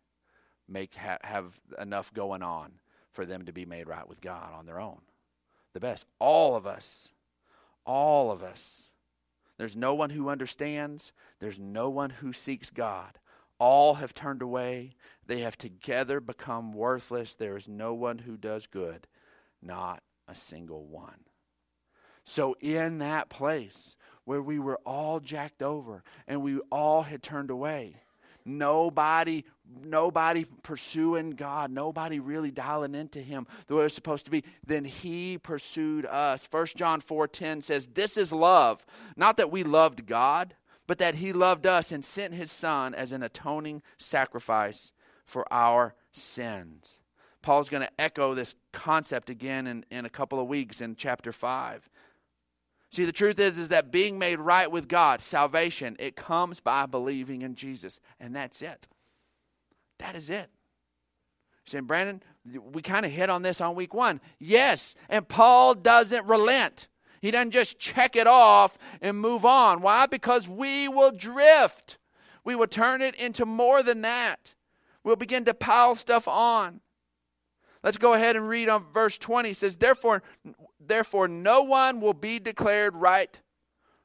make 0.69 0.95
ha- 0.95 1.19
have 1.23 1.59
enough 1.79 2.13
going 2.13 2.43
on 2.43 2.73
for 3.11 3.25
them 3.25 3.45
to 3.47 3.53
be 3.53 3.65
made 3.65 3.89
right 3.89 4.09
with 4.09 4.21
God 4.21 4.53
on 4.53 4.67
their 4.67 4.81
own. 4.81 5.01
The 5.73 5.81
best. 5.81 6.07
All 6.19 6.57
of 6.57 6.67
us. 6.67 7.11
All 7.87 8.31
of 8.31 8.43
us. 8.43 8.91
There's 9.57 9.77
no 9.77 9.95
one 9.95 10.11
who 10.11 10.29
understands. 10.29 11.13
There's 11.39 11.59
no 11.59 11.91
one 11.91 12.11
who 12.11 12.33
seeks 12.33 12.71
God. 12.71 13.19
All 13.59 13.95
have 13.95 14.15
turned 14.15 14.43
away. 14.43 14.95
They 15.27 15.41
have 15.41 15.57
together 15.57 16.21
become 16.21 16.73
worthless. 16.73 17.35
There 17.35 17.57
is 17.57 17.69
no 17.69 17.95
one 17.95 18.19
who 18.19 18.37
does 18.37 18.67
good, 18.67 19.07
not 19.63 20.03
a 20.29 20.35
single 20.35 20.85
one. 20.87 21.25
So, 22.25 22.57
in 22.61 22.99
that 22.99 23.29
place 23.29 23.97
where 24.25 24.43
we 24.43 24.59
were 24.59 24.81
all 24.87 25.21
jacked 25.21 25.63
over 25.63 26.03
and 26.27 26.43
we 26.43 26.59
all 26.71 27.03
had 27.03 27.23
turned 27.23 27.51
away, 27.51 27.97
nobody 28.45 29.45
nobody 29.83 30.45
pursuing 30.63 31.31
God, 31.31 31.71
nobody 31.71 32.21
really 32.21 32.51
dialing 32.51 32.95
into 32.95 33.21
him 33.21 33.47
the 33.67 33.75
way 33.75 33.81
it 33.81 33.85
was 33.85 33.95
supposed 33.95 34.27
to 34.27 34.31
be, 34.31 34.45
then 34.67 34.85
he 34.85 35.39
pursued 35.39 36.05
us. 36.07 36.47
1 36.47 36.77
John 36.77 37.01
4:10 37.01 37.63
says, 37.63 37.87
"This 37.89 38.17
is 38.17 38.33
love, 38.33 38.85
not 39.17 39.37
that 39.37 39.51
we 39.51 39.63
loved 39.63 40.07
God, 40.07 40.55
but 40.87 40.99
that 40.99 41.17
he 41.17 41.33
loved 41.33 41.67
us 41.67 41.93
and 41.93 42.05
sent 42.05 42.35
his 42.35 42.53
son 42.53 42.95
as 42.95 43.13
an 43.13 43.23
atoning 43.23 43.83
sacrifice 43.99 44.93
for 45.25 45.51
our 45.53 45.95
sins." 46.13 47.01
Paul's 47.45 47.69
going 47.69 47.83
to 47.83 48.01
echo 48.01 48.35
this 48.35 48.57
concept 48.73 49.29
again 49.29 49.67
in, 49.67 49.85
in 49.91 50.07
a 50.07 50.11
couple 50.11 50.41
of 50.41 50.49
weeks 50.49 50.81
in 50.81 50.97
chapter 50.97 51.31
5. 51.31 51.91
See, 52.91 53.05
the 53.05 53.13
truth 53.13 53.39
is, 53.39 53.59
is 53.59 53.69
that 53.69 53.91
being 53.91 54.19
made 54.19 54.39
right 54.39 54.71
with 54.71 54.89
God, 54.89 55.21
salvation, 55.21 55.97
it 55.99 56.17
comes 56.17 56.61
by 56.61 56.87
believing 56.87 57.43
in 57.43 57.55
Jesus. 57.55 58.01
And 58.19 58.35
that's 58.35 58.63
it. 58.63 58.89
That 59.99 60.17
is 60.17 60.31
it. 60.31 60.49
Saying, 61.67 61.85
Brandon, 61.85 62.23
we 62.73 62.83
kind 62.83 63.05
of 63.05 63.13
hit 63.13 63.29
on 63.29 63.43
this 63.43 63.61
on 63.61 63.75
week 63.75 63.93
one. 63.93 64.21
Yes, 64.39 64.95
and 65.09 65.27
Paul 65.29 65.75
doesn't 65.75 66.27
relent. 66.27 66.89
He 67.25 67.31
doesn't 67.31 67.53
just 67.53 67.79
check 67.79 68.17
it 68.17 68.27
off 68.27 68.77
and 69.01 69.19
move 69.19 69.47
on. 69.47 69.81
Why? 69.81 70.05
Because 70.05 70.47
we 70.47 70.89
will 70.89 71.11
drift. 71.11 71.97
We 72.45 72.55
will 72.55 72.67
turn 72.67 73.01
it 73.01 73.15
into 73.15 73.47
more 73.47 73.83
than 73.83 74.03
that. 74.03 74.55
We'll 75.03 75.17
begin 75.17 75.47
to 75.47 75.55
pile 75.55 75.95
stuff 75.95 76.29
on. 76.29 76.83
Let's 77.83 77.97
go 77.97 78.13
ahead 78.13 78.37
and 78.37 78.47
read 78.47 78.69
on 78.69 78.85
verse 78.93 79.17
20. 79.17 79.49
It 79.49 79.57
says, 79.57 79.77
Therefore, 79.77 80.23
therefore 80.79 81.27
no 81.27 81.63
one 81.63 82.03
will 82.03 82.13
be 82.13 82.39
declared 82.39 82.95
right. 82.95 83.41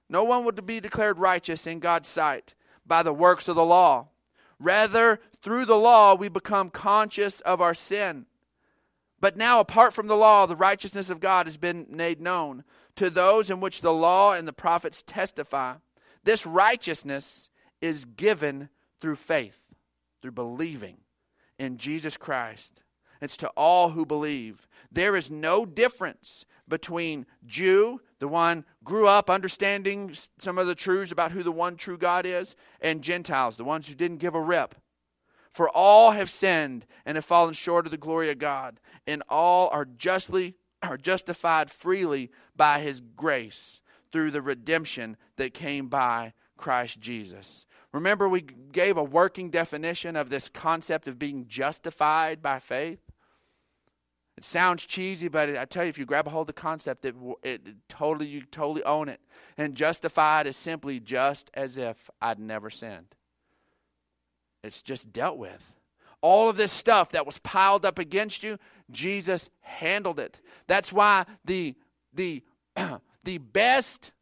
No 0.10 0.24
one 0.24 0.46
will 0.46 0.54
be 0.54 0.80
declared 0.80 1.20
righteous 1.20 1.68
in 1.68 1.80
God's 1.80 2.08
sight 2.08 2.56
by 2.86 3.04
the 3.04 3.12
works 3.12 3.50
of 3.50 3.58
the 3.58 3.66
law. 3.66 4.08
Rather, 4.62 5.20
through 5.42 5.66
the 5.66 5.76
law, 5.76 6.16
we 6.16 6.30
become 6.30 6.70
conscious 6.70 7.42
of 7.42 7.60
our 7.60 7.74
sin. 7.74 8.28
But 9.20 9.36
now, 9.36 9.60
apart 9.60 9.94
from 9.94 10.08
the 10.08 10.16
law, 10.16 10.46
the 10.46 10.56
righteousness 10.56 11.10
of 11.10 11.20
God 11.20 11.48
has 11.48 11.58
been 11.58 11.86
made 11.90 12.22
known 12.22 12.64
to 13.00 13.10
those 13.10 13.50
in 13.50 13.60
which 13.60 13.82
the 13.82 13.94
law 13.94 14.34
and 14.34 14.48
the 14.48 14.54
prophets 14.54 15.04
testify. 15.04 15.76
This 16.24 16.46
righteousness 16.46 17.50
is 17.82 18.06
given 18.06 18.70
through 19.00 19.16
faith, 19.16 19.60
through 20.22 20.32
believing 20.32 20.98
in 21.58 21.78
Jesus 21.78 22.16
Christ 22.16 22.82
it's 23.22 23.38
to 23.38 23.50
all 23.50 23.90
who 23.90 24.06
believe. 24.06 24.68
There 24.92 25.16
is 25.16 25.30
no 25.30 25.66
difference 25.66 26.46
between 26.68 27.26
Jew, 27.46 28.02
the 28.20 28.28
one 28.28 28.66
grew 28.84 29.08
up 29.08 29.30
understanding 29.30 30.14
some 30.40 30.58
of 30.58 30.68
the 30.68 30.76
truths 30.76 31.12
about 31.12 31.32
who 31.32 31.44
the 31.44 31.52
one 31.52 31.76
true 31.76 31.98
God 31.98 32.26
is, 32.26 32.56
and 32.80 33.02
Gentiles, 33.02 33.56
the 33.56 33.64
ones 33.64 33.88
who 33.88 33.96
didn't 33.96 34.18
give 34.18 34.36
a 34.36 34.42
rip. 34.42 34.76
For 35.52 35.70
all 35.70 36.12
have 36.12 36.30
sinned 36.30 36.86
and 37.06 37.18
have 37.18 37.26
fallen 37.26 37.54
short 37.54 37.86
of 37.86 37.92
the 37.92 37.98
glory 37.98 38.30
of 38.30 38.38
God, 38.38 38.80
and 39.08 39.24
all 39.28 39.70
are 39.70 39.86
justly 39.86 40.56
are 40.82 40.98
justified 40.98 41.70
freely 41.70 42.32
by 42.56 42.80
his 42.80 43.02
grace 43.02 43.82
through 44.12 44.32
the 44.32 44.42
redemption 44.42 45.18
that 45.38 45.54
came 45.54 45.88
by 45.88 46.34
Christ 46.58 47.00
Jesus. 47.00 47.66
Remember, 47.92 48.30
we 48.30 48.42
gave 48.42 48.98
a 48.98 49.04
working 49.04 49.50
definition 49.50 50.16
of 50.16 50.30
this 50.30 50.50
concept 50.50 51.08
of 51.08 51.18
being 51.18 51.48
justified 51.48 52.42
by 52.42 52.60
faith? 52.60 53.00
It 54.38 54.46
sounds 54.46 54.86
cheesy, 54.86 55.28
but 55.28 55.58
I 55.58 55.66
tell 55.66 55.84
you, 55.84 55.90
if 55.90 55.98
you 55.98 56.06
grab 56.06 56.28
a 56.28 56.30
hold 56.30 56.44
of 56.44 56.56
the 56.56 56.62
concept, 56.62 57.04
it, 57.04 57.16
it, 57.44 57.62
totally 57.90 58.28
you 58.28 58.44
totally 58.44 58.84
own 58.84 59.10
it. 59.10 59.20
And 59.58 59.76
justified 59.76 60.48
is 60.48 60.56
simply 60.56 61.00
just 61.00 61.52
as 61.54 61.78
if 61.78 62.10
I'd 62.22 62.40
never 62.40 62.70
sinned. 62.70 63.16
It's 64.64 64.82
just 64.82 65.12
dealt 65.12 65.38
with. 65.38 65.79
All 66.22 66.50
of 66.50 66.58
this 66.58 66.72
stuff 66.72 67.10
that 67.12 67.26
was 67.26 67.40
piled 67.40 67.86
up 67.86 68.00
against 68.00 68.44
you, 68.44 68.58
Jesus 68.92 69.50
handled 69.62 70.20
it. 70.20 70.42
That's 70.68 70.92
why 70.92 71.26
the 71.46 71.76
the 72.14 72.44
the 73.24 73.38
best 73.38 74.14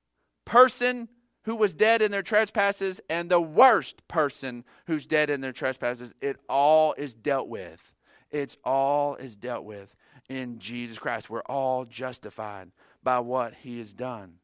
person 0.45 1.09
who 1.43 1.55
was 1.55 1.73
dead 1.73 2.01
in 2.01 2.11
their 2.11 2.21
trespasses 2.21 2.99
and 3.09 3.29
the 3.29 3.39
worst 3.39 4.05
person 4.07 4.65
who's 4.85 5.07
dead 5.07 5.29
in 5.29 5.39
their 5.39 5.53
trespasses, 5.53 6.13
it 6.19 6.37
all 6.49 6.93
is 6.97 7.15
dealt 7.15 7.47
with. 7.47 7.93
It's 8.29 8.57
all 8.65 9.15
is 9.15 9.37
dealt 9.37 9.63
with 9.63 9.95
in 10.29 10.59
Jesus 10.59 10.99
Christ. 10.99 11.29
We're 11.29 11.41
all 11.43 11.85
justified 11.85 12.71
by 13.01 13.19
what 13.19 13.53
he 13.53 13.79
has 13.79 13.93
done. 13.93 14.39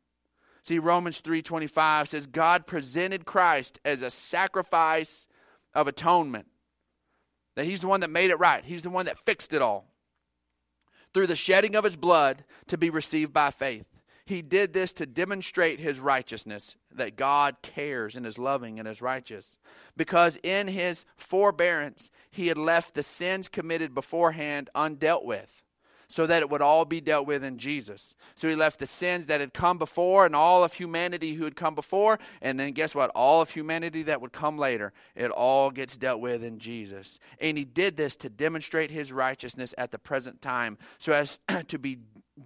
See 0.62 0.80
Romans 0.80 1.20
3:25 1.20 2.08
says 2.08 2.26
God 2.26 2.66
presented 2.66 3.26
Christ 3.26 3.80
as 3.84 4.02
a 4.02 4.10
sacrifice 4.10 5.28
of 5.74 5.89
atonement. 5.89 6.48
That 7.56 7.66
he's 7.66 7.82
the 7.82 7.88
one 7.88 8.00
that 8.02 8.10
made 8.10 8.32
it 8.32 8.39
right. 8.39 8.63
He's 8.63 8.84
the 8.84 8.89
one 8.89 9.06
that 9.06 9.20
fixed 9.20 9.54
it 9.54 9.62
all. 9.62 9.86
Through 11.13 11.28
the 11.28 11.36
shedding 11.36 11.76
of 11.76 11.84
his 11.84 11.96
blood 11.96 12.44
to 12.68 12.78
be 12.78 12.89
received 12.89 13.34
by 13.34 13.52
faith. 13.52 13.86
He 14.26 14.42
did 14.42 14.74
this 14.74 14.94
to 14.94 15.06
demonstrate 15.06 15.80
his 15.80 16.00
righteousness, 16.00 16.78
that 16.92 17.18
God 17.18 17.58
cares 17.62 18.16
and 18.16 18.26
is 18.26 18.38
loving 18.38 18.80
and 18.80 18.88
is 18.88 19.02
righteous. 19.02 19.58
Because 19.98 20.39
in 20.44 20.70
his 20.70 21.06
forbearance, 21.18 22.10
he 22.32 22.48
had 22.48 22.58
left 22.58 22.94
the 22.94 23.04
sins 23.04 23.50
committed 23.50 23.94
beforehand 23.94 24.70
undealt 24.74 25.26
with 25.26 25.62
so 26.13 26.28
that 26.28 26.43
it 26.43 26.49
would 26.52 26.62
all 26.62 26.86
be 26.86 27.02
dealt 27.02 27.26
with 27.26 27.43
in 27.43 27.58
Jesus. 27.58 28.13
So 28.36 28.47
he 28.47 28.54
left 28.54 28.78
the 28.78 28.86
sins 28.86 29.26
that 29.26 29.39
had 29.39 29.52
come 29.52 29.80
before 29.80 30.28
and 30.28 30.36
all 30.36 30.63
of 30.63 30.73
humanity 30.73 31.34
who 31.34 31.43
had 31.43 31.56
come 31.56 31.73
before, 31.73 32.19
and 32.39 32.60
then 32.60 32.73
guess 32.73 32.93
what? 32.93 33.10
All 33.15 33.41
of 33.41 33.49
humanity 33.49 34.04
that 34.04 34.21
would 34.21 34.32
come 34.32 34.60
later. 34.60 34.93
It 35.15 35.32
all 35.32 35.71
gets 35.71 35.97
dealt 35.97 36.21
with 36.21 36.43
in 36.43 36.60
Jesus. 36.60 37.17
And 37.41 37.58
he 37.58 37.65
did 37.65 37.97
this 37.97 38.15
to 38.17 38.30
demonstrate 38.30 38.91
his 38.91 39.12
righteousness 39.12 39.73
at 39.76 39.89
the 39.89 39.97
present 39.97 40.39
time, 40.39 40.78
so 40.99 41.13
as 41.13 41.39
to 41.69 41.80
be 41.80 41.97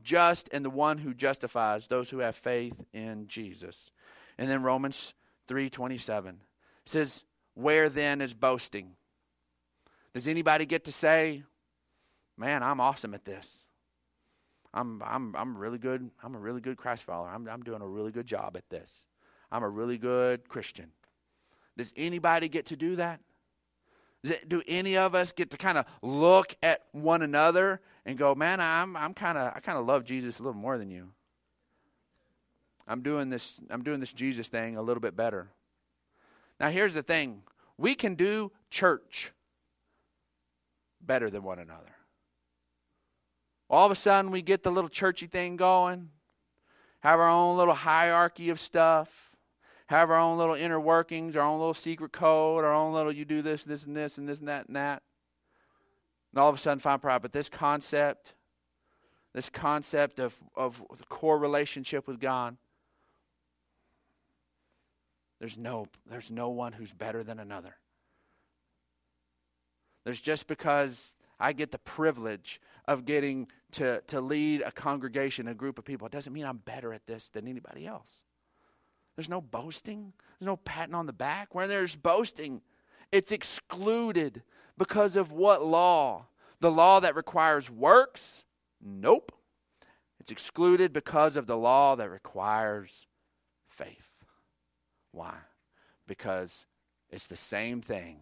just 0.01 0.47
and 0.53 0.63
the 0.63 0.69
one 0.69 0.99
who 0.99 1.13
justifies 1.13 1.87
those 1.87 2.09
who 2.09 2.19
have 2.19 2.37
faith 2.37 2.85
in 2.93 3.27
Jesus. 3.27 3.91
And 4.37 4.49
then 4.49 4.63
Romans 4.63 5.13
3:27 5.49 6.37
says, 6.85 7.25
"Where 7.53 7.89
then 7.89 8.21
is 8.21 8.33
boasting?" 8.33 8.95
Does 10.13 10.29
anybody 10.29 10.65
get 10.65 10.85
to 10.85 10.93
say, 10.93 11.43
man, 12.37 12.63
I'm 12.63 12.79
awesome 12.79 13.13
at 13.13 13.25
this. 13.25 13.65
I'm 14.73 15.01
I'm 15.03 15.35
I'm 15.35 15.57
really 15.57 15.77
good. 15.77 16.09
I'm 16.23 16.35
a 16.35 16.39
really 16.39 16.61
good 16.61 16.77
Christ 16.77 17.03
follower. 17.03 17.29
I'm 17.29 17.47
I'm 17.47 17.63
doing 17.63 17.81
a 17.81 17.87
really 17.87 18.11
good 18.11 18.27
job 18.27 18.55
at 18.55 18.69
this. 18.69 19.05
I'm 19.51 19.63
a 19.63 19.69
really 19.69 19.97
good 19.97 20.47
Christian. 20.47 20.91
Does 21.77 21.93
anybody 21.95 22.49
get 22.49 22.67
to 22.67 22.75
do 22.75 22.95
that? 22.97 23.21
It, 24.23 24.49
do 24.49 24.61
any 24.67 24.97
of 24.97 25.15
us 25.15 25.31
get 25.31 25.51
to 25.51 25.57
kind 25.57 25.77
of 25.77 25.85
look 26.01 26.55
at 26.61 26.81
one 26.91 27.21
another 27.21 27.81
and 28.05 28.17
go, 28.17 28.35
"Man, 28.35 28.59
I'm 28.59 28.95
I'm 28.95 29.13
kind 29.13 29.37
of 29.37 29.53
I 29.55 29.59
kind 29.59 29.77
of 29.77 29.85
love 29.85 30.03
Jesus 30.03 30.39
a 30.39 30.43
little 30.43 30.59
more 30.59 30.77
than 30.77 30.89
you. 30.89 31.11
I'm 32.87 33.01
doing 33.01 33.29
this 33.29 33.59
I'm 33.69 33.83
doing 33.83 33.99
this 33.99 34.13
Jesus 34.13 34.47
thing 34.47 34.75
a 34.75 34.81
little 34.81 35.01
bit 35.01 35.15
better." 35.15 35.49
Now, 36.59 36.69
here's 36.69 36.95
the 36.95 37.03
thing. 37.03 37.43
We 37.77 37.93
can 37.95 38.15
do 38.15 38.51
church 38.71 39.31
better 40.99 41.29
than 41.29 41.43
one 41.43 41.59
another. 41.59 41.96
All 43.69 43.85
of 43.85 43.91
a 43.91 43.95
sudden, 43.95 44.31
we 44.31 44.41
get 44.41 44.63
the 44.63 44.71
little 44.71 44.89
churchy 44.89 45.27
thing 45.27 45.57
going, 45.57 46.09
have 47.01 47.19
our 47.19 47.29
own 47.29 47.57
little 47.57 47.73
hierarchy 47.73 48.49
of 48.49 48.59
stuff, 48.59 49.31
have 49.87 50.09
our 50.09 50.19
own 50.19 50.37
little 50.37 50.55
inner 50.55 50.79
workings, 50.79 51.35
our 51.35 51.43
own 51.43 51.59
little 51.59 51.73
secret 51.73 52.11
code, 52.11 52.63
our 52.63 52.73
own 52.73 52.93
little 52.93 53.11
you 53.11 53.25
do 53.25 53.41
this, 53.41 53.63
and 53.65 53.73
this, 53.73 53.85
and 53.85 53.95
this, 53.95 54.17
and 54.17 54.27
this, 54.27 54.39
and 54.39 54.47
that, 54.47 54.67
and 54.67 54.75
that. 54.75 55.03
And 56.31 56.41
all 56.41 56.49
of 56.49 56.55
a 56.55 56.57
sudden, 56.57 56.79
find 56.79 57.01
pride. 57.01 57.21
But 57.21 57.33
this 57.33 57.49
concept, 57.49 58.33
this 59.33 59.49
concept 59.49 60.19
of, 60.19 60.39
of 60.55 60.81
the 60.97 61.05
core 61.05 61.37
relationship 61.37 62.07
with 62.07 62.19
God, 62.19 62.57
there's 65.39 65.57
no, 65.57 65.87
there's 66.09 66.31
no 66.31 66.49
one 66.49 66.73
who's 66.73 66.93
better 66.93 67.23
than 67.23 67.39
another. 67.39 67.75
There's 70.03 70.21
just 70.21 70.47
because 70.47 71.15
I 71.39 71.53
get 71.53 71.71
the 71.71 71.79
privilege 71.79 72.59
of 72.87 73.05
getting 73.05 73.47
to, 73.73 74.01
to 74.07 74.21
lead 74.21 74.61
a 74.61 74.71
congregation, 74.71 75.47
a 75.47 75.53
group 75.53 75.77
of 75.77 75.85
people. 75.85 76.07
It 76.07 76.13
doesn't 76.13 76.33
mean 76.33 76.45
I'm 76.45 76.57
better 76.57 76.93
at 76.93 77.05
this 77.05 77.29
than 77.29 77.47
anybody 77.47 77.85
else. 77.85 78.23
There's 79.15 79.29
no 79.29 79.41
boasting. 79.41 80.13
There's 80.39 80.47
no 80.47 80.57
patting 80.57 80.95
on 80.95 81.05
the 81.05 81.13
back. 81.13 81.53
Where 81.53 81.67
there's 81.67 81.95
boasting, 81.95 82.61
it's 83.11 83.31
excluded 83.31 84.43
because 84.77 85.17
of 85.17 85.31
what 85.31 85.65
law? 85.65 86.27
The 86.59 86.71
law 86.71 86.99
that 86.99 87.15
requires 87.15 87.69
works? 87.69 88.45
Nope. 88.81 89.31
It's 90.19 90.31
excluded 90.31 90.93
because 90.93 91.35
of 91.35 91.47
the 91.47 91.57
law 91.57 91.95
that 91.95 92.09
requires 92.09 93.07
faith. 93.67 94.09
Why? 95.11 95.33
Because 96.07 96.65
it's 97.09 97.27
the 97.27 97.35
same 97.35 97.81
thing 97.81 98.19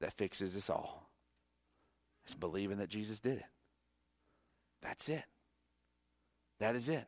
that 0.00 0.12
fixes 0.12 0.56
us 0.56 0.70
all. 0.70 1.10
It's 2.24 2.34
believing 2.34 2.78
that 2.78 2.88
Jesus 2.88 3.20
did 3.20 3.38
it. 3.38 3.46
That's 4.82 5.08
it. 5.08 5.24
That 6.60 6.74
is 6.74 6.88
it. 6.88 7.06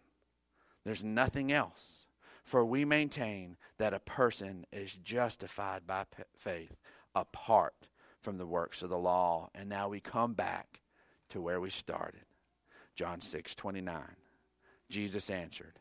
There's 0.85 1.05
nothing 1.05 1.53
else. 1.53 2.07
For 2.45 2.65
we 2.65 2.85
maintain 2.85 3.57
that 3.79 3.95
a 3.95 4.01
person 4.01 4.67
is 4.73 4.93
justified 4.93 5.87
by 5.87 6.07
faith 6.37 6.77
apart 7.15 7.89
from 8.21 8.39
the 8.39 8.47
works 8.47 8.83
of 8.83 8.91
the 8.91 8.99
law. 8.99 9.51
And 9.55 9.69
now 9.69 9.89
we 9.89 10.01
come 10.01 10.35
back 10.35 10.81
to 11.31 11.41
where 11.41 11.61
we 11.61 11.71
started. 11.71 12.25
John 12.97 13.21
6 13.21 13.55
29. 13.55 14.03
Jesus 14.89 15.31
answered, 15.31 15.79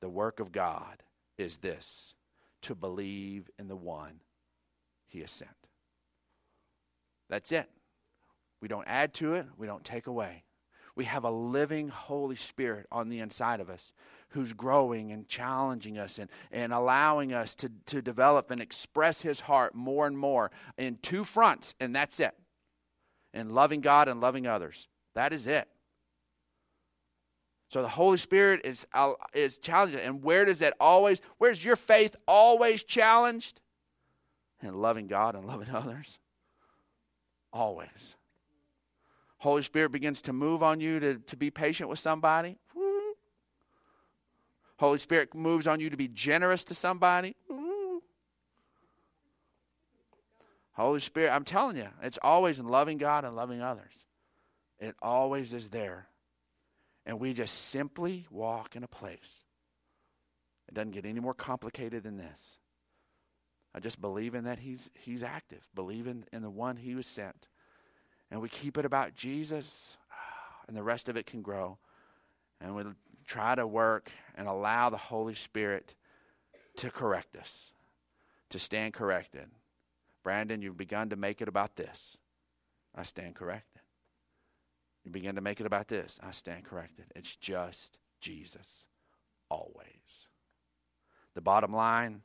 The 0.00 0.08
work 0.08 0.38
of 0.38 0.52
God 0.52 1.02
is 1.38 1.58
this 1.58 2.14
to 2.62 2.74
believe 2.74 3.48
in 3.58 3.68
the 3.68 3.76
one 3.76 4.20
he 5.06 5.20
has 5.20 5.30
sent. 5.30 5.50
That's 7.28 7.52
it. 7.52 7.68
We 8.60 8.68
don't 8.68 8.86
add 8.86 9.14
to 9.14 9.34
it, 9.34 9.46
we 9.56 9.66
don't 9.66 9.84
take 9.84 10.06
away. 10.06 10.44
We 10.96 11.04
have 11.04 11.24
a 11.24 11.30
living 11.30 11.88
Holy 11.88 12.36
Spirit 12.36 12.86
on 12.90 13.10
the 13.10 13.20
inside 13.20 13.60
of 13.60 13.68
us 13.68 13.92
who's 14.30 14.54
growing 14.54 15.12
and 15.12 15.28
challenging 15.28 15.98
us 15.98 16.18
and, 16.18 16.30
and 16.50 16.72
allowing 16.72 17.32
us 17.32 17.54
to, 17.56 17.70
to 17.86 18.02
develop 18.02 18.50
and 18.50 18.60
express 18.60 19.22
his 19.22 19.40
heart 19.40 19.74
more 19.74 20.06
and 20.06 20.18
more 20.18 20.50
in 20.78 20.98
two 21.02 21.22
fronts, 21.22 21.74
and 21.78 21.94
that's 21.94 22.18
it. 22.18 22.34
In 23.32 23.50
loving 23.50 23.82
God 23.82 24.08
and 24.08 24.20
loving 24.20 24.46
others. 24.46 24.88
That 25.14 25.32
is 25.32 25.46
it. 25.46 25.68
So 27.68 27.82
the 27.82 27.88
Holy 27.88 28.16
Spirit 28.16 28.62
is, 28.64 28.86
uh, 28.94 29.12
is 29.34 29.58
challenging. 29.58 30.00
And 30.00 30.22
where 30.22 30.44
does 30.44 30.60
that 30.60 30.74
always, 30.80 31.20
where's 31.38 31.64
your 31.64 31.76
faith 31.76 32.16
always 32.26 32.84
challenged? 32.84 33.60
In 34.62 34.80
loving 34.80 35.08
God 35.08 35.34
and 35.34 35.44
loving 35.44 35.68
others. 35.70 36.18
Always. 37.52 38.16
Holy 39.46 39.62
Spirit 39.62 39.92
begins 39.92 40.22
to 40.22 40.32
move 40.32 40.60
on 40.64 40.80
you 40.80 40.98
to, 40.98 41.18
to 41.20 41.36
be 41.36 41.52
patient 41.52 41.88
with 41.88 42.00
somebody. 42.00 42.58
Holy 44.76 44.98
Spirit 44.98 45.36
moves 45.36 45.68
on 45.68 45.78
you 45.78 45.88
to 45.88 45.96
be 45.96 46.08
generous 46.08 46.64
to 46.64 46.74
somebody. 46.74 47.36
Holy 50.72 50.98
Spirit, 50.98 51.30
I'm 51.30 51.44
telling 51.44 51.76
you, 51.76 51.86
it's 52.02 52.18
always 52.22 52.58
in 52.58 52.66
loving 52.66 52.98
God 52.98 53.24
and 53.24 53.36
loving 53.36 53.62
others. 53.62 53.92
It 54.80 54.96
always 55.00 55.54
is 55.54 55.68
there. 55.68 56.08
And 57.06 57.20
we 57.20 57.32
just 57.32 57.66
simply 57.66 58.26
walk 58.32 58.74
in 58.74 58.82
a 58.82 58.88
place. 58.88 59.44
It 60.66 60.74
doesn't 60.74 60.90
get 60.90 61.06
any 61.06 61.20
more 61.20 61.34
complicated 61.34 62.02
than 62.02 62.16
this. 62.16 62.58
I 63.72 63.78
just 63.78 64.00
believe 64.00 64.34
in 64.34 64.42
that 64.42 64.58
he's, 64.58 64.90
he's 64.94 65.22
active, 65.22 65.68
believing 65.72 66.24
in 66.32 66.42
the 66.42 66.50
one 66.50 66.78
he 66.78 66.96
was 66.96 67.06
sent. 67.06 67.46
And 68.30 68.40
we 68.40 68.48
keep 68.48 68.76
it 68.76 68.84
about 68.84 69.14
Jesus, 69.14 69.96
and 70.66 70.76
the 70.76 70.82
rest 70.82 71.08
of 71.08 71.16
it 71.16 71.26
can 71.26 71.42
grow. 71.42 71.78
And 72.60 72.74
we 72.74 72.82
try 73.26 73.54
to 73.54 73.66
work 73.66 74.10
and 74.34 74.48
allow 74.48 74.90
the 74.90 74.96
Holy 74.96 75.34
Spirit 75.34 75.94
to 76.76 76.90
correct 76.90 77.36
us, 77.36 77.72
to 78.50 78.58
stand 78.58 78.94
corrected. 78.94 79.48
Brandon, 80.24 80.60
you've 80.60 80.76
begun 80.76 81.10
to 81.10 81.16
make 81.16 81.40
it 81.40 81.48
about 81.48 81.76
this. 81.76 82.18
I 82.94 83.04
stand 83.04 83.34
corrected. 83.36 83.82
You 85.04 85.12
begin 85.12 85.36
to 85.36 85.40
make 85.40 85.60
it 85.60 85.66
about 85.66 85.86
this. 85.86 86.18
I 86.20 86.32
stand 86.32 86.64
corrected. 86.64 87.04
It's 87.14 87.36
just 87.36 87.98
Jesus, 88.20 88.86
always. 89.48 90.26
The 91.34 91.40
bottom 91.40 91.72
line, 91.72 92.22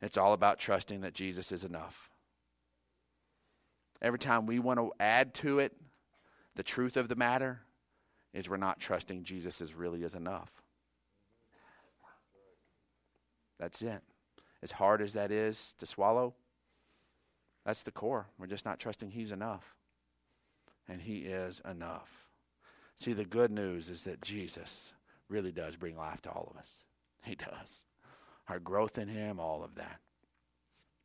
it's 0.00 0.16
all 0.16 0.32
about 0.32 0.60
trusting 0.60 1.00
that 1.00 1.14
Jesus 1.14 1.50
is 1.50 1.64
enough. 1.64 2.10
Every 4.02 4.18
time 4.18 4.46
we 4.46 4.58
want 4.58 4.78
to 4.78 4.92
add 4.98 5.34
to 5.34 5.58
it 5.58 5.76
the 6.56 6.62
truth 6.62 6.96
of 6.96 7.08
the 7.08 7.16
matter, 7.16 7.60
is 8.32 8.48
we're 8.48 8.56
not 8.56 8.78
trusting 8.78 9.24
Jesus 9.24 9.60
is 9.60 9.74
really 9.74 10.02
is 10.02 10.14
enough. 10.14 10.50
That's 13.58 13.82
it. 13.82 14.02
As 14.62 14.72
hard 14.72 15.02
as 15.02 15.14
that 15.14 15.30
is 15.30 15.74
to 15.78 15.86
swallow, 15.86 16.34
that's 17.64 17.82
the 17.82 17.90
core. 17.90 18.26
We're 18.38 18.46
just 18.46 18.64
not 18.64 18.78
trusting 18.78 19.10
He's 19.10 19.32
enough. 19.32 19.74
And 20.88 21.02
He 21.02 21.18
is 21.18 21.60
enough. 21.68 22.26
See, 22.94 23.12
the 23.12 23.24
good 23.24 23.50
news 23.50 23.90
is 23.90 24.02
that 24.04 24.22
Jesus 24.22 24.92
really 25.28 25.52
does 25.52 25.76
bring 25.76 25.96
life 25.96 26.22
to 26.22 26.30
all 26.30 26.48
of 26.50 26.58
us. 26.58 26.70
He 27.22 27.34
does. 27.34 27.84
Our 28.48 28.58
growth 28.58 28.96
in 28.96 29.08
Him, 29.08 29.38
all 29.38 29.62
of 29.62 29.74
that. 29.74 30.00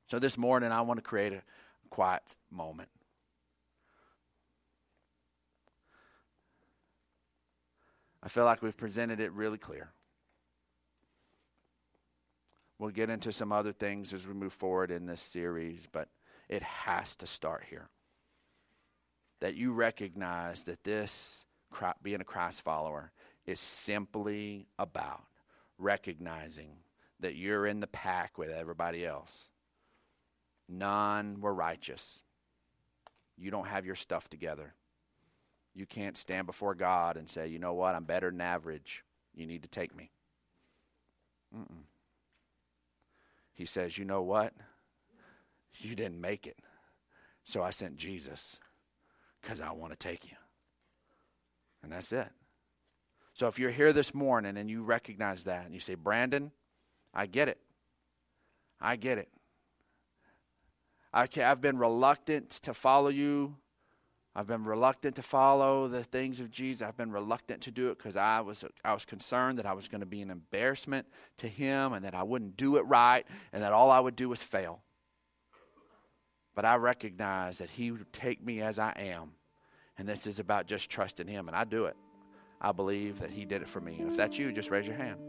So 0.10 0.18
this 0.18 0.38
morning, 0.38 0.72
I 0.72 0.82
want 0.82 0.98
to 0.98 1.04
create 1.04 1.34
a 1.34 1.42
quiet 1.90 2.36
moment. 2.52 2.90
I 8.22 8.28
feel 8.28 8.46
like 8.46 8.64
we've 8.64 8.76
presented 8.76 9.20
it 9.20 9.32
really 9.34 9.60
clear. 9.60 9.92
We'll 12.80 12.90
get 12.90 13.10
into 13.10 13.32
some 13.32 13.52
other 13.52 13.72
things 13.72 14.14
as 14.14 14.28
we 14.28 14.34
move 14.34 14.52
forward 14.52 14.92
in 14.92 15.06
this 15.06 15.22
series, 15.22 15.88
but 15.92 16.10
it 16.50 16.64
has 16.64 17.16
to 17.18 17.28
start 17.28 17.64
here. 17.70 17.90
That 19.42 19.56
you 19.56 19.74
recognize 19.74 20.64
that 20.64 20.84
this, 20.84 21.46
being 22.02 22.22
a 22.22 22.26
Christ 22.26 22.64
follower, 22.64 23.12
is 23.46 23.60
simply 23.60 24.68
about 24.80 25.24
recognizing 25.78 26.78
that 27.20 27.36
you're 27.36 27.68
in 27.68 27.80
the 27.80 27.88
pack 27.88 28.38
with 28.38 28.50
everybody 28.50 29.06
else. 29.06 29.50
None 30.68 31.40
were 31.42 31.54
righteous. 31.54 32.24
You 33.38 33.52
don't 33.52 33.68
have 33.68 33.86
your 33.86 33.96
stuff 33.96 34.30
together. 34.30 34.74
You 35.74 35.86
can't 35.86 36.18
stand 36.18 36.48
before 36.48 36.74
God 36.74 37.18
and 37.18 37.30
say, 37.30 37.48
you 37.48 37.60
know 37.60 37.74
what, 37.74 37.96
I'm 37.96 38.06
better 38.06 38.32
than 38.32 38.42
average. 38.42 39.04
You 39.34 39.46
need 39.46 39.64
to 39.64 39.68
take 39.68 39.96
me. 39.96 40.12
Mm-mm. 41.56 41.84
He 43.54 43.66
says, 43.66 43.98
you 43.98 44.06
know 44.06 44.22
what? 44.22 44.54
You 45.78 45.96
didn't 45.96 46.22
make 46.22 46.48
it. 46.48 46.58
So 47.44 47.62
I 47.62 47.70
sent 47.70 47.98
Jesus 47.98 48.58
because 49.42 49.62
I 49.62 49.72
want 49.72 49.92
to 49.92 49.98
take 49.98 50.26
you. 50.26 50.38
And 51.84 51.92
that's 51.92 52.12
it. 52.12 52.30
So 53.34 53.48
if 53.48 53.60
you're 53.60 53.70
here 53.72 53.94
this 53.94 54.14
morning 54.14 54.58
and 54.58 54.70
you 54.70 54.82
recognize 54.82 55.44
that 55.44 55.66
and 55.66 55.74
you 55.74 55.80
say, 55.80 55.96
Brandon, 55.96 56.52
I 57.14 57.26
get 57.26 57.50
it. 57.50 57.60
I 58.80 58.96
get 58.96 59.18
it. 59.18 59.30
I 61.16 61.28
have 61.36 61.62
been 61.62 61.80
reluctant 61.80 62.52
to 62.52 62.74
follow 62.74 63.10
you 63.10 63.56
I've 64.38 64.48
been 64.48 64.66
reluctant 64.66 65.16
to 65.16 65.22
follow 65.22 65.88
the 65.88 66.04
things 66.04 66.42
of 66.42 66.52
Jesus. 66.52 66.86
I've 66.86 66.98
been 66.98 67.12
reluctant 67.12 67.62
to 67.62 67.72
do 67.72 67.90
it 67.90 67.98
because 67.98 68.18
I 68.18 68.42
was 68.42 68.66
I 68.84 68.94
was 68.94 69.06
concerned 69.06 69.60
that 69.60 69.66
I 69.66 69.72
was 69.72 69.88
going 69.88 70.02
to 70.02 70.06
be 70.06 70.22
an 70.22 70.30
embarrassment 70.30 71.08
to 71.38 71.48
him 71.48 71.94
and 71.94 72.04
that 72.04 72.14
I 72.14 72.24
wouldn't 72.24 72.58
do 72.58 72.76
it 72.76 72.82
right 72.82 73.26
and 73.54 73.64
that 73.64 73.72
all 73.72 73.90
I 73.90 74.02
would 74.02 74.18
do 74.18 74.28
was 74.28 74.44
fail. 74.44 74.82
But 76.54 76.66
I 76.66 76.76
recognize 76.76 77.60
that 77.60 77.70
he 77.70 77.92
would 77.92 78.12
take 78.12 78.44
me 78.44 78.62
as 78.62 78.78
I 78.78 78.92
am. 78.98 79.32
And 79.98 80.06
this 80.06 80.28
is 80.28 80.40
about 80.40 80.68
just 80.68 80.90
trusting 80.90 81.28
him 81.28 81.48
and 81.48 81.56
I 81.56 81.64
do 81.64 81.86
it. 81.86 81.96
I 82.60 82.74
believe 82.74 83.20
that 83.20 83.30
he 83.30 83.46
did 83.46 83.62
it 83.62 83.70
for 83.70 83.80
me. 83.80 84.00
And 84.00 84.10
if 84.10 84.18
that's 84.18 84.38
you, 84.38 84.52
just 84.52 84.70
raise 84.70 84.86
your 84.86 84.98
hand. 84.98 85.20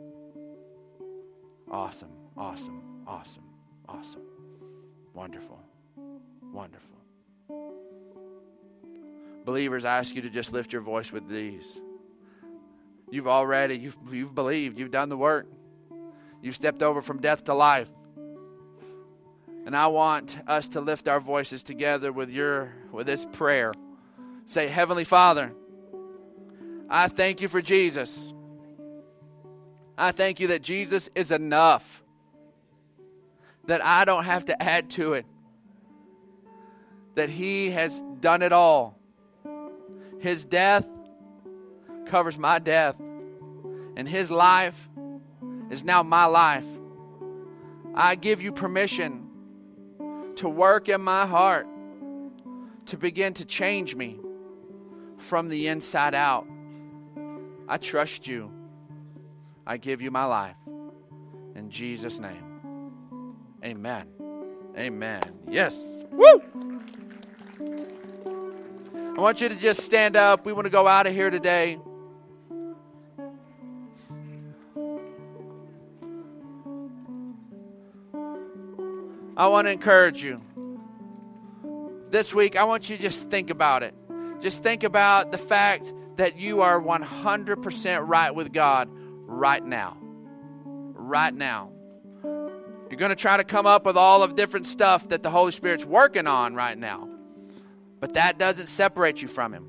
Awesome. 1.70 2.10
Awesome. 2.36 2.82
Awesome. 3.06 3.44
Awesome. 3.88 4.22
Wonderful. 5.14 5.60
Wonderful. 6.56 6.96
Believers, 9.44 9.84
I 9.84 9.98
ask 9.98 10.14
you 10.14 10.22
to 10.22 10.30
just 10.30 10.54
lift 10.54 10.72
your 10.72 10.80
voice 10.80 11.12
with 11.12 11.28
these. 11.28 11.78
You've 13.10 13.28
already, 13.28 13.76
you've, 13.76 13.98
you've 14.10 14.34
believed, 14.34 14.78
you've 14.78 14.90
done 14.90 15.10
the 15.10 15.18
work. 15.18 15.46
You've 16.40 16.56
stepped 16.56 16.82
over 16.82 17.02
from 17.02 17.20
death 17.20 17.44
to 17.44 17.54
life. 17.54 17.90
And 19.66 19.76
I 19.76 19.88
want 19.88 20.38
us 20.46 20.70
to 20.70 20.80
lift 20.80 21.08
our 21.08 21.20
voices 21.20 21.62
together 21.62 22.10
with 22.10 22.30
your 22.30 22.72
with 22.90 23.06
this 23.06 23.26
prayer. 23.26 23.72
Say, 24.46 24.68
Heavenly 24.68 25.04
Father, 25.04 25.52
I 26.88 27.08
thank 27.08 27.42
you 27.42 27.48
for 27.48 27.60
Jesus. 27.60 28.32
I 29.98 30.10
thank 30.10 30.40
you 30.40 30.46
that 30.46 30.62
Jesus 30.62 31.10
is 31.14 31.30
enough. 31.32 32.02
That 33.66 33.84
I 33.84 34.06
don't 34.06 34.24
have 34.24 34.46
to 34.46 34.62
add 34.62 34.88
to 34.92 35.12
it. 35.12 35.26
That 37.16 37.28
He 37.28 37.70
has 37.70 38.02
done 38.20 38.42
it 38.42 38.52
all. 38.52 38.98
His 40.20 40.44
death 40.44 40.86
covers 42.06 42.38
my 42.38 42.58
death, 42.58 42.96
and 43.96 44.08
His 44.08 44.30
life 44.30 44.88
is 45.70 45.84
now 45.84 46.02
my 46.02 46.26
life. 46.26 46.64
I 47.94 48.14
give 48.14 48.40
you 48.40 48.52
permission 48.52 49.28
to 50.36 50.48
work 50.48 50.88
in 50.88 51.00
my 51.00 51.26
heart, 51.26 51.66
to 52.86 52.96
begin 52.96 53.34
to 53.34 53.44
change 53.44 53.94
me 53.94 54.18
from 55.16 55.48
the 55.48 55.68
inside 55.68 56.14
out. 56.14 56.46
I 57.68 57.78
trust 57.78 58.26
you. 58.28 58.52
I 59.66 59.78
give 59.78 60.00
you 60.00 60.10
my 60.10 60.24
life. 60.24 60.56
In 61.54 61.70
Jesus' 61.70 62.18
name. 62.20 62.44
Amen. 63.64 64.06
Amen. 64.78 65.22
Yes. 65.48 66.04
Woo! 66.12 66.42
I 67.58 69.20
want 69.20 69.40
you 69.40 69.48
to 69.48 69.56
just 69.56 69.80
stand 69.80 70.16
up. 70.16 70.44
We 70.44 70.52
want 70.52 70.66
to 70.66 70.70
go 70.70 70.86
out 70.86 71.06
of 71.06 71.14
here 71.14 71.30
today. 71.30 71.78
I 79.38 79.48
want 79.48 79.66
to 79.66 79.72
encourage 79.72 80.22
you. 80.22 80.40
This 82.10 82.34
week, 82.34 82.56
I 82.56 82.64
want 82.64 82.88
you 82.88 82.96
to 82.96 83.02
just 83.02 83.30
think 83.30 83.50
about 83.50 83.82
it. 83.82 83.94
Just 84.40 84.62
think 84.62 84.82
about 84.82 85.32
the 85.32 85.38
fact 85.38 85.92
that 86.16 86.38
you 86.38 86.62
are 86.62 86.80
100% 86.80 88.00
right 88.06 88.34
with 88.34 88.52
God 88.52 88.88
right 88.90 89.64
now. 89.64 89.96
Right 90.00 91.34
now. 91.34 91.70
You're 92.22 92.98
going 92.98 93.10
to 93.10 93.16
try 93.16 93.36
to 93.36 93.44
come 93.44 93.66
up 93.66 93.84
with 93.84 93.96
all 93.96 94.22
of 94.22 94.36
different 94.36 94.66
stuff 94.66 95.08
that 95.08 95.22
the 95.22 95.30
Holy 95.30 95.52
Spirit's 95.52 95.84
working 95.84 96.26
on 96.26 96.54
right 96.54 96.78
now. 96.78 97.15
But 98.06 98.14
that 98.14 98.38
doesn't 98.38 98.68
separate 98.68 99.20
you 99.20 99.26
from 99.26 99.52
Him. 99.52 99.68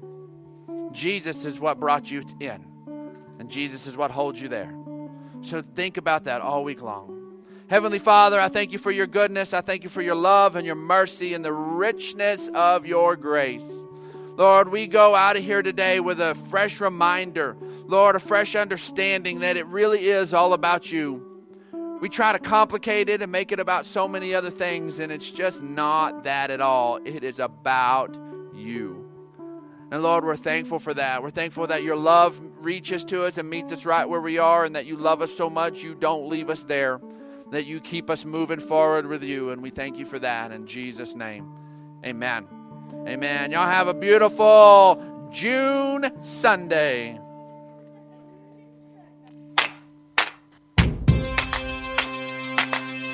Jesus 0.91 1.43
is 1.43 1.59
what 1.59 1.79
brought 1.79 2.11
you 2.11 2.21
in, 2.39 2.63
and 3.39 3.49
Jesus 3.49 3.87
is 3.87 3.97
what 3.97 4.11
holds 4.11 4.39
you 4.39 4.47
there. 4.47 4.71
So 5.41 5.63
think 5.63 5.97
about 5.97 6.25
that 6.25 6.41
all 6.41 6.63
week 6.63 6.83
long. 6.83 7.41
Heavenly 7.67 7.97
Father, 7.97 8.39
I 8.39 8.49
thank 8.49 8.71
you 8.71 8.77
for 8.77 8.91
your 8.91 9.07
goodness. 9.07 9.55
I 9.55 9.61
thank 9.61 9.81
you 9.81 9.89
for 9.89 10.03
your 10.03 10.13
love 10.13 10.55
and 10.55 10.67
your 10.67 10.75
mercy 10.75 11.33
and 11.33 11.43
the 11.43 11.51
richness 11.51 12.47
of 12.53 12.85
your 12.85 13.15
grace. 13.15 13.83
Lord, 14.35 14.69
we 14.69 14.85
go 14.85 15.15
out 15.15 15.35
of 15.35 15.43
here 15.43 15.63
today 15.63 15.99
with 15.99 16.21
a 16.21 16.35
fresh 16.35 16.79
reminder, 16.79 17.57
Lord, 17.87 18.15
a 18.15 18.19
fresh 18.19 18.55
understanding 18.55 19.39
that 19.39 19.57
it 19.57 19.65
really 19.65 20.09
is 20.09 20.35
all 20.35 20.53
about 20.53 20.91
you. 20.91 21.36
We 21.99 22.09
try 22.09 22.31
to 22.31 22.39
complicate 22.39 23.09
it 23.09 23.21
and 23.21 23.31
make 23.31 23.51
it 23.51 23.59
about 23.59 23.85
so 23.85 24.07
many 24.07 24.35
other 24.35 24.51
things, 24.51 24.99
and 24.99 25.11
it's 25.11 25.31
just 25.31 25.61
not 25.61 26.25
that 26.25 26.51
at 26.51 26.61
all. 26.61 26.97
It 27.03 27.23
is 27.23 27.39
about 27.39 28.15
you. 28.53 29.03
And 29.89 30.03
Lord, 30.03 30.23
we're 30.25 30.35
thankful 30.35 30.79
for 30.79 30.93
that. 30.93 31.23
We're 31.23 31.29
thankful 31.29 31.67
that 31.67 31.81
your 31.81 31.95
love 31.95 32.39
reaches 32.59 33.03
to 33.05 33.23
us 33.23 33.37
and 33.37 33.49
meets 33.49 33.71
us 33.71 33.85
right 33.85 34.07
where 34.07 34.21
we 34.21 34.37
are, 34.37 34.63
and 34.63 34.75
that 34.75 34.85
you 34.85 34.95
love 34.95 35.21
us 35.21 35.35
so 35.35 35.49
much 35.49 35.81
you 35.81 35.95
don't 35.95 36.29
leave 36.29 36.49
us 36.49 36.63
there, 36.63 37.01
that 37.51 37.65
you 37.65 37.79
keep 37.79 38.09
us 38.09 38.25
moving 38.25 38.59
forward 38.59 39.07
with 39.07 39.23
you. 39.23 39.49
And 39.49 39.63
we 39.63 39.69
thank 39.69 39.97
you 39.97 40.05
for 40.05 40.19
that 40.19 40.51
in 40.51 40.67
Jesus' 40.67 41.15
name. 41.15 41.51
Amen. 42.05 42.47
Amen. 43.07 43.51
Y'all 43.51 43.67
have 43.67 43.87
a 43.87 43.93
beautiful 43.93 45.29
June 45.31 46.11
Sunday. 46.21 47.19